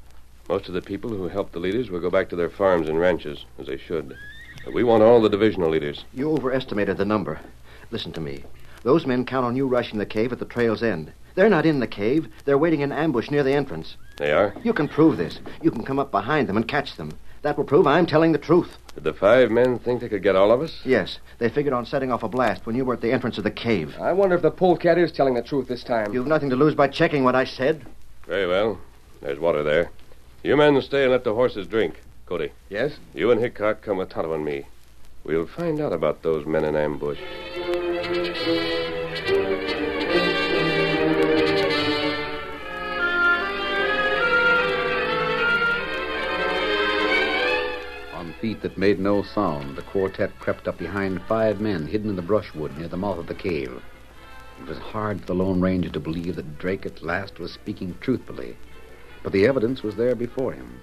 Most 0.49 0.67
of 0.67 0.73
the 0.73 0.81
people 0.81 1.09
who 1.09 1.27
helped 1.27 1.53
the 1.53 1.59
leaders 1.59 1.89
will 1.89 1.99
go 1.99 2.09
back 2.09 2.29
to 2.29 2.35
their 2.35 2.49
farms 2.49 2.89
and 2.89 2.99
ranches, 2.99 3.45
as 3.59 3.67
they 3.67 3.77
should. 3.77 4.17
But 4.65 4.73
we 4.73 4.83
want 4.83 5.03
all 5.03 5.21
the 5.21 5.29
divisional 5.29 5.69
leaders. 5.69 6.03
You 6.13 6.31
overestimated 6.31 6.97
the 6.97 7.05
number. 7.05 7.39
Listen 7.91 8.11
to 8.13 8.21
me. 8.21 8.43
Those 8.83 9.05
men 9.05 9.25
count 9.25 9.45
on 9.45 9.55
you 9.55 9.67
rushing 9.67 9.99
the 9.99 10.05
cave 10.05 10.31
at 10.31 10.39
the 10.39 10.45
trail's 10.45 10.81
end. 10.81 11.11
They're 11.35 11.49
not 11.49 11.65
in 11.65 11.79
the 11.79 11.87
cave. 11.87 12.27
They're 12.45 12.57
waiting 12.57 12.81
in 12.81 12.91
ambush 12.91 13.29
near 13.31 13.43
the 13.43 13.53
entrance. 13.53 13.95
They 14.17 14.31
are? 14.31 14.53
You 14.63 14.73
can 14.73 14.87
prove 14.87 15.17
this. 15.17 15.39
You 15.61 15.71
can 15.71 15.83
come 15.83 15.99
up 15.99 16.11
behind 16.11 16.47
them 16.49 16.57
and 16.57 16.67
catch 16.67 16.95
them. 16.95 17.11
That 17.41 17.57
will 17.57 17.63
prove 17.63 17.87
I'm 17.87 18.05
telling 18.05 18.33
the 18.33 18.37
truth. 18.37 18.77
Did 18.93 19.03
the 19.03 19.13
five 19.13 19.49
men 19.49 19.79
think 19.79 20.01
they 20.01 20.09
could 20.09 20.21
get 20.21 20.35
all 20.35 20.51
of 20.51 20.61
us? 20.61 20.79
Yes, 20.85 21.17
they 21.39 21.49
figured 21.49 21.73
on 21.73 21.85
setting 21.87 22.11
off 22.11 22.21
a 22.23 22.27
blast 22.29 22.65
when 22.65 22.75
you 22.75 22.85
were 22.85 22.93
at 22.93 23.01
the 23.01 23.11
entrance 23.11 23.37
of 23.39 23.43
the 23.43 23.49
cave. 23.51 23.95
I 23.99 24.11
wonder 24.13 24.35
if 24.35 24.41
the 24.43 24.51
polecat 24.51 24.97
is 24.99 25.11
telling 25.11 25.33
the 25.33 25.41
truth 25.41 25.67
this 25.67 25.83
time. 25.83 26.13
You've 26.13 26.27
nothing 26.27 26.51
to 26.51 26.55
lose 26.55 26.75
by 26.75 26.87
checking 26.87 27.23
what 27.23 27.35
I 27.35 27.45
said. 27.45 27.83
Very 28.27 28.45
well. 28.47 28.79
There's 29.21 29.39
water 29.39 29.63
there. 29.63 29.89
You 30.43 30.55
men 30.57 30.79
stay 30.81 31.03
and 31.03 31.11
let 31.11 31.23
the 31.23 31.33
horses 31.33 31.67
drink. 31.67 32.01
Cody, 32.27 32.51
Yes? 32.69 32.93
you 33.13 33.31
and 33.31 33.41
Hickok 33.41 33.81
come 33.81 33.97
with 33.97 34.09
Tonto 34.09 34.33
and 34.33 34.45
me. 34.45 34.65
We'll 35.23 35.47
find 35.47 35.79
out 35.81 35.93
about 35.93 36.21
those 36.23 36.45
men 36.45 36.63
in 36.65 36.75
ambush. 36.75 37.19
Feet 48.41 48.61
that 48.61 48.75
made 48.75 48.99
no 48.99 49.21
sound, 49.21 49.75
the 49.75 49.83
quartet 49.83 50.31
crept 50.39 50.67
up 50.67 50.75
behind 50.75 51.21
five 51.21 51.61
men 51.61 51.85
hidden 51.85 52.09
in 52.09 52.15
the 52.15 52.23
brushwood 52.23 52.75
near 52.75 52.87
the 52.87 52.97
mouth 52.97 53.19
of 53.19 53.27
the 53.27 53.35
cave. 53.35 53.71
It 54.59 54.67
was 54.67 54.79
hard 54.79 55.21
for 55.21 55.27
the 55.27 55.35
Lone 55.35 55.61
Ranger 55.61 55.91
to 55.91 55.99
believe 55.99 56.35
that 56.37 56.57
Drake 56.57 56.87
at 56.87 57.03
last 57.03 57.39
was 57.39 57.51
speaking 57.51 57.95
truthfully, 58.01 58.55
but 59.21 59.31
the 59.31 59.45
evidence 59.45 59.83
was 59.83 59.95
there 59.95 60.15
before 60.15 60.53
him. 60.53 60.81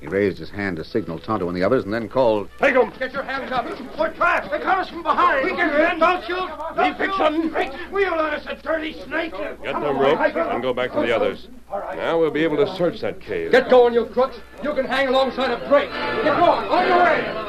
He 0.00 0.06
raised 0.06 0.38
his 0.38 0.50
hand 0.50 0.76
to 0.76 0.84
signal 0.84 1.18
Tonto 1.18 1.48
and 1.48 1.56
the 1.56 1.64
others 1.64 1.84
and 1.84 1.92
then 1.92 2.08
called, 2.08 2.48
Take 2.58 2.74
them! 2.74 2.92
Get 2.98 3.12
your 3.12 3.24
hands 3.24 3.50
up! 3.50 3.66
We're 3.98 4.14
trapped. 4.14 4.50
They 4.50 4.60
caught 4.60 4.78
us 4.78 4.88
from 4.90 5.02
behind. 5.02 5.44
We 5.44 5.56
can 5.56 5.92
in. 5.92 5.98
Don't 5.98 6.28
you? 6.28 6.36
Me 6.76 6.94
fix 6.96 7.18
them. 7.18 7.90
We'll 7.90 8.16
let 8.16 8.34
us 8.34 8.46
a 8.46 8.54
dirty 8.62 8.92
snake. 8.92 9.32
Get 9.32 9.60
them 9.60 9.98
ropes 9.98 10.36
and 10.36 10.62
go 10.62 10.72
back 10.72 10.92
to 10.92 11.00
the 11.00 11.14
others. 11.14 11.48
Now 11.70 12.18
we'll 12.18 12.30
be 12.30 12.44
able 12.44 12.56
to 12.58 12.76
search 12.76 13.00
that 13.00 13.20
cave. 13.20 13.50
Get 13.50 13.68
going, 13.68 13.92
you 13.92 14.06
crooks! 14.06 14.38
You 14.62 14.72
can 14.74 14.84
hang 14.86 15.08
alongside 15.08 15.50
of 15.50 15.68
Drake. 15.68 15.90
Get 15.90 16.38
going! 16.38 16.68
On 16.68 16.86
your 16.86 16.98
way! 16.98 17.48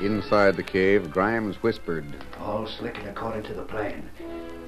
Inside 0.00 0.56
the 0.56 0.62
cave, 0.62 1.10
Grimes 1.10 1.56
whispered, 1.62 2.04
All 2.38 2.66
slick 2.66 2.98
and 2.98 3.08
according 3.08 3.44
to 3.44 3.54
the 3.54 3.62
plan. 3.62 4.08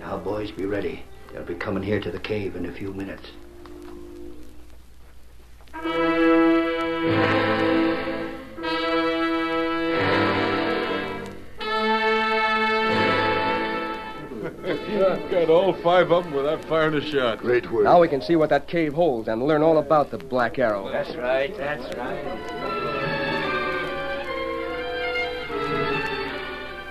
Now, 0.01 0.17
boys, 0.19 0.51
be 0.51 0.65
ready. 0.65 1.05
They'll 1.33 1.45
be 1.45 1.55
coming 1.55 1.83
here 1.83 2.01
to 2.01 2.11
the 2.11 2.19
cave 2.19 2.57
in 2.57 2.67
a 2.67 2.73
few 2.73 2.93
minutes. 2.93 3.31
I've 15.09 15.31
got 15.31 15.51
all 15.51 15.73
five 15.75 16.11
of 16.11 16.25
them 16.25 16.35
without 16.35 16.65
firing 16.65 16.95
a 16.95 17.01
shot. 17.01 17.39
Great 17.39 17.71
work. 17.71 17.85
Now 17.85 18.01
we 18.01 18.09
can 18.09 18.21
see 18.21 18.37
what 18.37 18.51
that 18.51 18.67
cave 18.67 18.95
holds 18.95 19.29
and 19.29 19.43
learn 19.43 19.63
all 19.63 19.79
about 19.79 20.11
the 20.11 20.19
Black 20.19 20.59
Arrow. 20.59 20.91
That's 20.91 21.15
right. 21.17 21.57
That's 21.57 21.97
right. 21.97 22.58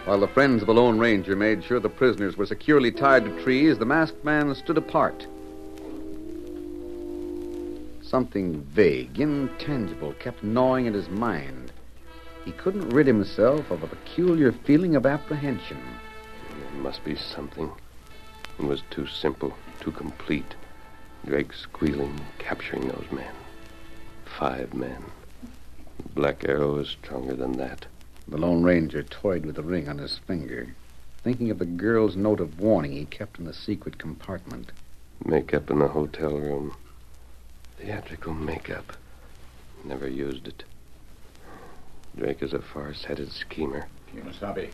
While 0.08 0.22
the 0.22 0.28
friends 0.30 0.62
of 0.62 0.68
the 0.68 0.74
Lone 0.74 0.98
Ranger 0.98 1.36
made 1.36 1.66
sure 1.66 1.82
the 1.82 1.90
prisoners 1.90 2.38
were 2.38 2.46
securely 2.46 2.94
tied 2.94 3.26
to 3.26 3.44
trees, 3.44 3.78
the 3.78 3.86
masked 3.86 4.24
man 4.24 4.56
stood 4.56 4.78
apart. 4.78 5.28
Something 8.02 8.62
vague, 8.74 9.20
intangible, 9.20 10.14
kept 10.14 10.46
gnawing 10.46 10.88
at 10.88 10.94
his 10.94 11.10
mind. 11.10 11.74
He 12.46 12.54
couldn't 12.54 12.90
rid 12.90 13.06
himself 13.06 13.70
of 13.70 13.84
a 13.84 13.88
peculiar 13.88 14.54
feeling 14.54 14.96
of 14.96 15.06
apprehension. 15.06 15.84
There 16.72 16.82
must 16.82 17.04
be 17.04 17.18
something. 17.18 17.70
It 18.60 18.64
was 18.64 18.84
too 18.90 19.08
simple, 19.08 19.58
too 19.82 19.92
complete. 19.92 20.56
Drake 21.26 21.52
squealing, 21.52 22.18
capturing 22.40 22.88
those 22.88 23.12
men. 23.12 23.36
Five 24.24 24.74
men. 24.74 25.04
Black 26.16 26.48
Arrow 26.48 26.78
is 26.78 26.88
stronger 26.88 27.36
than 27.36 27.58
that. 27.58 27.88
The 28.30 28.38
Lone 28.38 28.62
Ranger 28.62 29.04
toyed 29.04 29.46
with 29.46 29.56
the 29.56 29.64
ring 29.64 29.88
on 29.88 30.00
his 30.00 30.18
finger, 30.18 30.76
thinking 31.24 31.50
of 31.50 31.60
the 31.60 31.66
girl's 31.66 32.18
note 32.18 32.42
of 32.42 32.60
warning 32.60 32.92
he 32.92 33.06
kept 33.06 33.40
in 33.40 33.46
the 33.46 33.54
secret 33.54 33.98
compartment. 33.98 34.72
Makeup 35.24 35.72
in 35.72 35.80
the 35.80 35.88
hotel 35.88 36.32
room. 36.32 36.76
Theatrical 37.80 38.34
makeup. 38.34 38.98
Never 39.86 40.10
used 40.10 40.48
it. 40.48 40.64
Drake 42.18 42.42
is 42.42 42.54
a 42.54 42.60
far-sighted 42.60 43.32
schemer. 43.32 43.88
Kimasabi. 44.14 44.72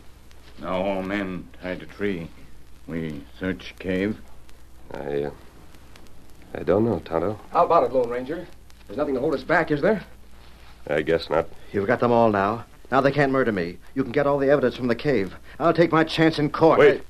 Now 0.60 0.82
all 0.82 1.02
men 1.02 1.48
tied 1.62 1.80
to 1.80 1.86
tree. 1.86 2.28
We 2.88 3.22
search 3.38 3.74
cave. 3.78 4.18
I, 4.92 5.24
uh, 5.24 5.30
I 6.54 6.62
don't 6.64 6.84
know, 6.84 7.00
Tonto. 7.04 7.38
How 7.50 7.66
about 7.66 7.84
it, 7.84 7.92
Lone 7.92 8.10
Ranger? 8.10 8.46
There's 8.86 8.98
nothing 8.98 9.14
to 9.14 9.20
hold 9.20 9.34
us 9.34 9.44
back, 9.44 9.70
is 9.70 9.80
there? 9.80 10.04
I 10.88 11.02
guess 11.02 11.30
not. 11.30 11.48
You've 11.72 11.86
got 11.86 12.00
them 12.00 12.12
all 12.12 12.30
now. 12.30 12.64
Now 12.94 13.00
they 13.00 13.10
can't 13.10 13.32
murder 13.32 13.50
me. 13.50 13.78
You 13.96 14.04
can 14.04 14.12
get 14.12 14.24
all 14.24 14.38
the 14.38 14.48
evidence 14.48 14.76
from 14.76 14.86
the 14.86 14.94
cave. 14.94 15.34
I'll 15.58 15.74
take 15.74 15.90
my 15.90 16.04
chance 16.04 16.38
in 16.38 16.48
court. 16.48 16.78
Wait. 16.78 17.02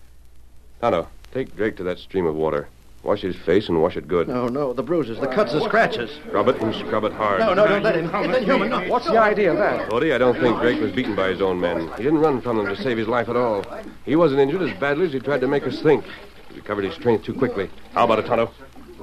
Tonto, 0.81 1.09
take 1.35 1.55
Drake 1.55 1.77
to 1.77 1.83
that 1.83 1.99
stream 1.99 2.25
of 2.25 2.35
water. 2.35 2.69
Wash 3.03 3.21
his 3.21 3.37
face 3.37 3.69
and 3.69 3.83
wash 3.83 3.99
it 3.99 4.09
good. 4.09 4.27
No, 4.27 4.49
no, 4.49 4.73
the 4.73 4.83
bruises, 4.83 5.21
the 5.21 5.27
cuts, 5.27 5.53
the 5.53 5.63
scratches. 5.63 6.11
Scrub 6.27 6.49
it 6.49 6.59
and 6.63 6.75
scrub 6.75 7.05
it 7.05 7.13
hard. 7.13 7.41
No, 7.41 7.53
no, 7.53 7.69
don't 7.69 7.83
let 7.83 7.97
him. 7.97 8.07
It's 8.15 8.39
inhuman. 8.39 8.71
No. 8.71 8.81
What's 8.89 9.05
the 9.05 9.19
idea 9.19 9.53
of 9.53 9.59
that? 9.59 9.91
Cody, 9.91 10.15
I 10.15 10.17
don't 10.17 10.41
think 10.41 10.59
Drake 10.59 10.81
was 10.81 10.91
beaten 10.91 11.15
by 11.15 11.29
his 11.29 11.43
own 11.43 11.61
men. 11.61 11.91
He 11.99 12.03
didn't 12.03 12.21
run 12.21 12.41
from 12.41 12.57
them 12.57 12.75
to 12.75 12.83
save 12.83 12.97
his 12.97 13.07
life 13.07 13.29
at 13.29 13.37
all. 13.37 13.63
He 14.07 14.17
wasn't 14.17 14.41
injured 14.41 14.63
as 14.63 14.75
badly 14.79 15.05
as 15.05 15.13
he 15.13 15.21
tried 15.21 15.43
to 15.43 15.49
make 15.49 15.67
us 15.67 15.83
think. 15.83 16.03
He 16.49 16.55
recovered 16.55 16.87
his 16.87 16.95
strength 16.95 17.25
too 17.25 17.35
quickly. 17.35 17.69
How 17.93 18.05
about 18.05 18.21
it, 18.21 18.25
Tonto? 18.25 18.51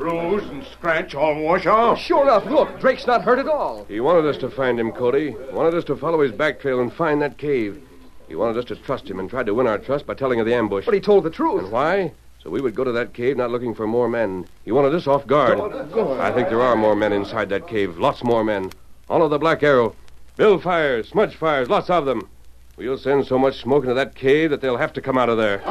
Bruise 0.01 0.49
and 0.49 0.65
scratch 0.65 1.13
all 1.13 1.39
wash 1.39 1.67
off. 1.67 1.99
Sure 1.99 2.23
enough, 2.23 2.45
look, 2.45 2.79
Drake's 2.79 3.05
not 3.05 3.21
hurt 3.21 3.37
at 3.37 3.47
all. 3.47 3.85
He 3.85 3.99
wanted 3.99 4.25
us 4.25 4.35
to 4.37 4.49
find 4.49 4.79
him, 4.79 4.91
Cody. 4.91 5.35
Wanted 5.51 5.75
us 5.75 5.83
to 5.85 5.95
follow 5.95 6.21
his 6.21 6.31
back 6.31 6.59
trail 6.59 6.79
and 6.79 6.91
find 6.91 7.21
that 7.21 7.37
cave. 7.37 7.79
He 8.27 8.33
wanted 8.33 8.57
us 8.57 8.65
to 8.65 8.75
trust 8.75 9.07
him 9.07 9.19
and 9.19 9.29
tried 9.29 9.45
to 9.45 9.53
win 9.53 9.67
our 9.67 9.77
trust 9.77 10.07
by 10.07 10.15
telling 10.15 10.39
of 10.39 10.47
the 10.47 10.55
ambush. 10.55 10.85
But 10.85 10.95
he 10.95 10.99
told 11.01 11.23
the 11.23 11.29
truth. 11.29 11.65
And 11.65 11.71
why? 11.71 12.13
So 12.41 12.49
we 12.49 12.61
would 12.61 12.73
go 12.73 12.83
to 12.83 12.91
that 12.93 13.13
cave 13.13 13.37
not 13.37 13.51
looking 13.51 13.75
for 13.75 13.85
more 13.85 14.07
men. 14.07 14.47
He 14.65 14.71
wanted 14.71 14.95
us 14.95 15.05
off 15.05 15.27
guard. 15.27 15.59
I 15.59 16.31
think 16.31 16.49
there 16.49 16.63
are 16.63 16.75
more 16.75 16.95
men 16.95 17.13
inside 17.13 17.49
that 17.49 17.67
cave. 17.67 17.99
Lots 17.99 18.23
more 18.23 18.43
men. 18.43 18.71
All 19.07 19.21
of 19.21 19.29
the 19.29 19.37
Black 19.37 19.61
Arrow. 19.61 19.95
Build 20.35 20.63
fires, 20.63 21.09
smudge 21.09 21.35
fires, 21.35 21.69
lots 21.69 21.91
of 21.91 22.05
them. 22.05 22.27
We'll 22.75 22.97
send 22.97 23.27
so 23.27 23.37
much 23.37 23.61
smoke 23.61 23.83
into 23.83 23.93
that 23.93 24.15
cave 24.15 24.49
that 24.49 24.61
they'll 24.61 24.77
have 24.77 24.93
to 24.93 25.01
come 25.01 25.19
out 25.19 25.29
of 25.29 25.37
there. 25.37 25.61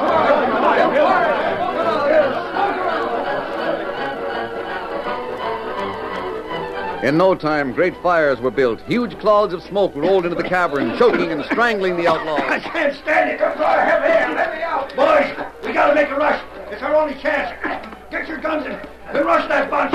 In 7.03 7.17
no 7.17 7.35
time, 7.35 7.73
great 7.73 7.97
fires 8.03 8.41
were 8.41 8.51
built. 8.51 8.83
Huge 8.83 9.19
clouds 9.21 9.55
of 9.55 9.63
smoke 9.63 9.93
rolled 9.95 10.27
into 10.27 10.37
the 10.37 10.47
cavern, 10.47 10.99
choking 10.99 11.33
and 11.33 11.43
strangling 11.47 11.97
the 11.97 12.07
outlaws. 12.07 12.43
I 12.43 12.61
can't 12.61 12.95
stand 12.95 13.31
it. 13.31 13.39
Come 13.39 13.53
on, 13.53 13.79
help 13.79 14.03
me. 14.03 14.35
Let 14.35 14.55
me 14.55 14.63
out. 14.63 14.95
Boys, 14.95 15.35
we 15.65 15.73
gotta 15.73 15.95
make 15.95 16.11
a 16.11 16.17
rush. 16.17 16.43
It's 16.71 16.83
our 16.83 16.95
only 16.95 17.15
chance. 17.15 17.59
Get 18.11 18.29
your 18.29 18.37
guns 18.37 18.67
and 18.67 18.79
we 19.15 19.21
rush 19.21 19.49
that 19.49 19.71
bunch. 19.71 19.93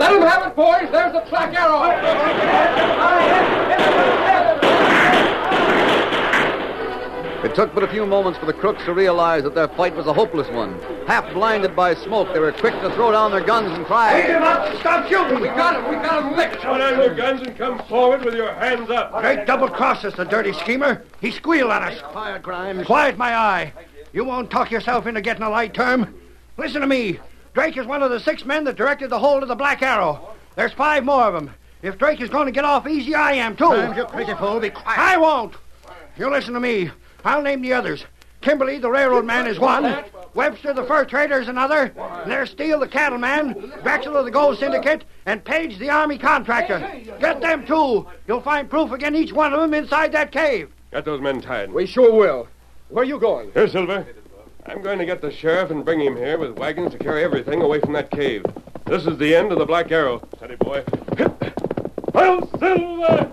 Let 0.00 0.12
him 0.12 0.22
have 0.22 0.48
it, 0.48 0.56
boys. 0.56 0.90
There's 0.90 1.12
the 1.12 1.24
Black 1.30 1.54
Arrow. 1.54 1.78
It 7.42 7.54
took 7.54 7.74
but 7.74 7.82
a 7.82 7.88
few 7.88 8.04
moments 8.04 8.38
for 8.38 8.44
the 8.44 8.52
crooks 8.52 8.84
to 8.84 8.92
realize 8.92 9.44
that 9.44 9.54
their 9.54 9.68
fight 9.68 9.96
was 9.96 10.06
a 10.06 10.12
hopeless 10.12 10.48
one. 10.50 10.78
Half 11.06 11.32
blinded 11.32 11.74
by 11.74 11.94
smoke, 11.94 12.32
they 12.34 12.38
were 12.38 12.52
quick 12.52 12.74
to 12.82 12.90
throw 12.94 13.12
down 13.12 13.30
their 13.30 13.40
guns 13.40 13.68
and 13.68 13.78
Lead 13.78 13.86
cry. 13.86 14.20
him 14.20 14.42
up. 14.42 14.76
Stop 14.80 15.08
shooting. 15.08 15.40
We 15.40 15.46
got 15.48 15.76
him. 15.76 15.88
We 15.88 15.96
got 15.96 16.22
him 16.22 16.36
licked. 16.36 16.56
Put 16.56 16.78
down 16.78 16.98
your 16.98 17.14
guns 17.14 17.40
and 17.40 17.56
come 17.56 17.78
forward 17.86 18.26
with 18.26 18.34
your 18.34 18.52
hands 18.52 18.90
up. 18.90 19.18
Drake 19.22 19.46
double-crossed 19.46 20.04
us, 20.04 20.14
the 20.16 20.24
dirty 20.24 20.52
schemer. 20.52 21.02
He 21.22 21.30
squealed 21.30 21.70
on 21.70 21.82
us. 21.82 21.98
Quiet, 22.02 22.42
Grimes. 22.42 22.86
Quiet 22.86 23.16
my 23.16 23.34
eye. 23.34 23.72
You 24.12 24.24
won't 24.24 24.50
talk 24.50 24.70
yourself 24.70 25.06
into 25.06 25.22
getting 25.22 25.42
a 25.42 25.48
light 25.50 25.72
term. 25.72 26.14
Listen 26.58 26.82
to 26.82 26.86
me. 26.86 27.20
Drake 27.54 27.78
is 27.78 27.86
one 27.86 28.02
of 28.02 28.10
the 28.10 28.20
six 28.20 28.44
men 28.44 28.64
that 28.64 28.76
directed 28.76 29.08
the 29.08 29.18
hold 29.18 29.42
of 29.42 29.48
the 29.48 29.56
Black 29.56 29.80
Arrow. 29.80 30.34
There's 30.56 30.72
five 30.72 31.04
more 31.04 31.24
of 31.24 31.32
them. 31.32 31.54
If 31.80 31.96
Drake 31.96 32.20
is 32.20 32.28
going 32.28 32.46
to 32.46 32.52
get 32.52 32.66
off 32.66 32.86
easy, 32.86 33.14
I 33.14 33.32
am 33.32 33.56
too. 33.56 33.64
Grimes, 33.64 33.96
you 33.96 34.04
crazy 34.04 34.34
fool. 34.34 34.60
Be 34.60 34.68
quiet. 34.68 34.98
I 34.98 35.16
won't. 35.16 35.54
You 36.18 36.30
listen 36.30 36.52
to 36.52 36.60
me. 36.60 36.90
I'll 37.24 37.42
name 37.42 37.62
the 37.62 37.72
others. 37.72 38.04
Kimberly, 38.40 38.78
the 38.78 38.90
railroad 38.90 39.26
man, 39.26 39.46
is 39.46 39.58
one. 39.58 40.04
Webster, 40.34 40.72
the 40.72 40.84
fur 40.84 41.04
trader, 41.04 41.40
is 41.40 41.48
another. 41.48 41.92
And 41.96 42.30
there's 42.30 42.50
Steele, 42.50 42.80
the 42.80 42.88
cattleman. 42.88 43.72
Drexel, 43.82 44.24
the 44.24 44.30
gold 44.30 44.58
syndicate. 44.58 45.04
And 45.26 45.44
Page, 45.44 45.78
the 45.78 45.90
army 45.90 46.16
contractor. 46.16 46.78
Get 47.20 47.40
them, 47.40 47.66
too. 47.66 48.06
You'll 48.26 48.40
find 48.40 48.70
proof 48.70 48.92
against 48.92 49.18
each 49.18 49.32
one 49.32 49.52
of 49.52 49.60
them 49.60 49.74
inside 49.74 50.12
that 50.12 50.32
cave. 50.32 50.72
Get 50.92 51.04
those 51.04 51.20
men 51.20 51.40
tied. 51.40 51.70
We 51.72 51.86
sure 51.86 52.14
will. 52.14 52.48
Where 52.88 53.02
are 53.02 53.06
you 53.06 53.20
going? 53.20 53.52
Here, 53.52 53.68
Silver. 53.68 54.06
I'm 54.66 54.82
going 54.82 54.98
to 54.98 55.06
get 55.06 55.20
the 55.20 55.30
sheriff 55.30 55.70
and 55.70 55.84
bring 55.84 56.00
him 56.00 56.16
here 56.16 56.38
with 56.38 56.58
wagons 56.58 56.92
to 56.92 56.98
carry 56.98 57.22
everything 57.24 57.60
away 57.62 57.80
from 57.80 57.92
that 57.92 58.10
cave. 58.10 58.44
This 58.86 59.06
is 59.06 59.18
the 59.18 59.34
end 59.34 59.52
of 59.52 59.58
the 59.58 59.66
Black 59.66 59.90
Arrow. 59.92 60.26
Steady, 60.36 60.56
boy. 60.56 60.82
Hail, 62.14 62.50
Silver! 62.58 63.32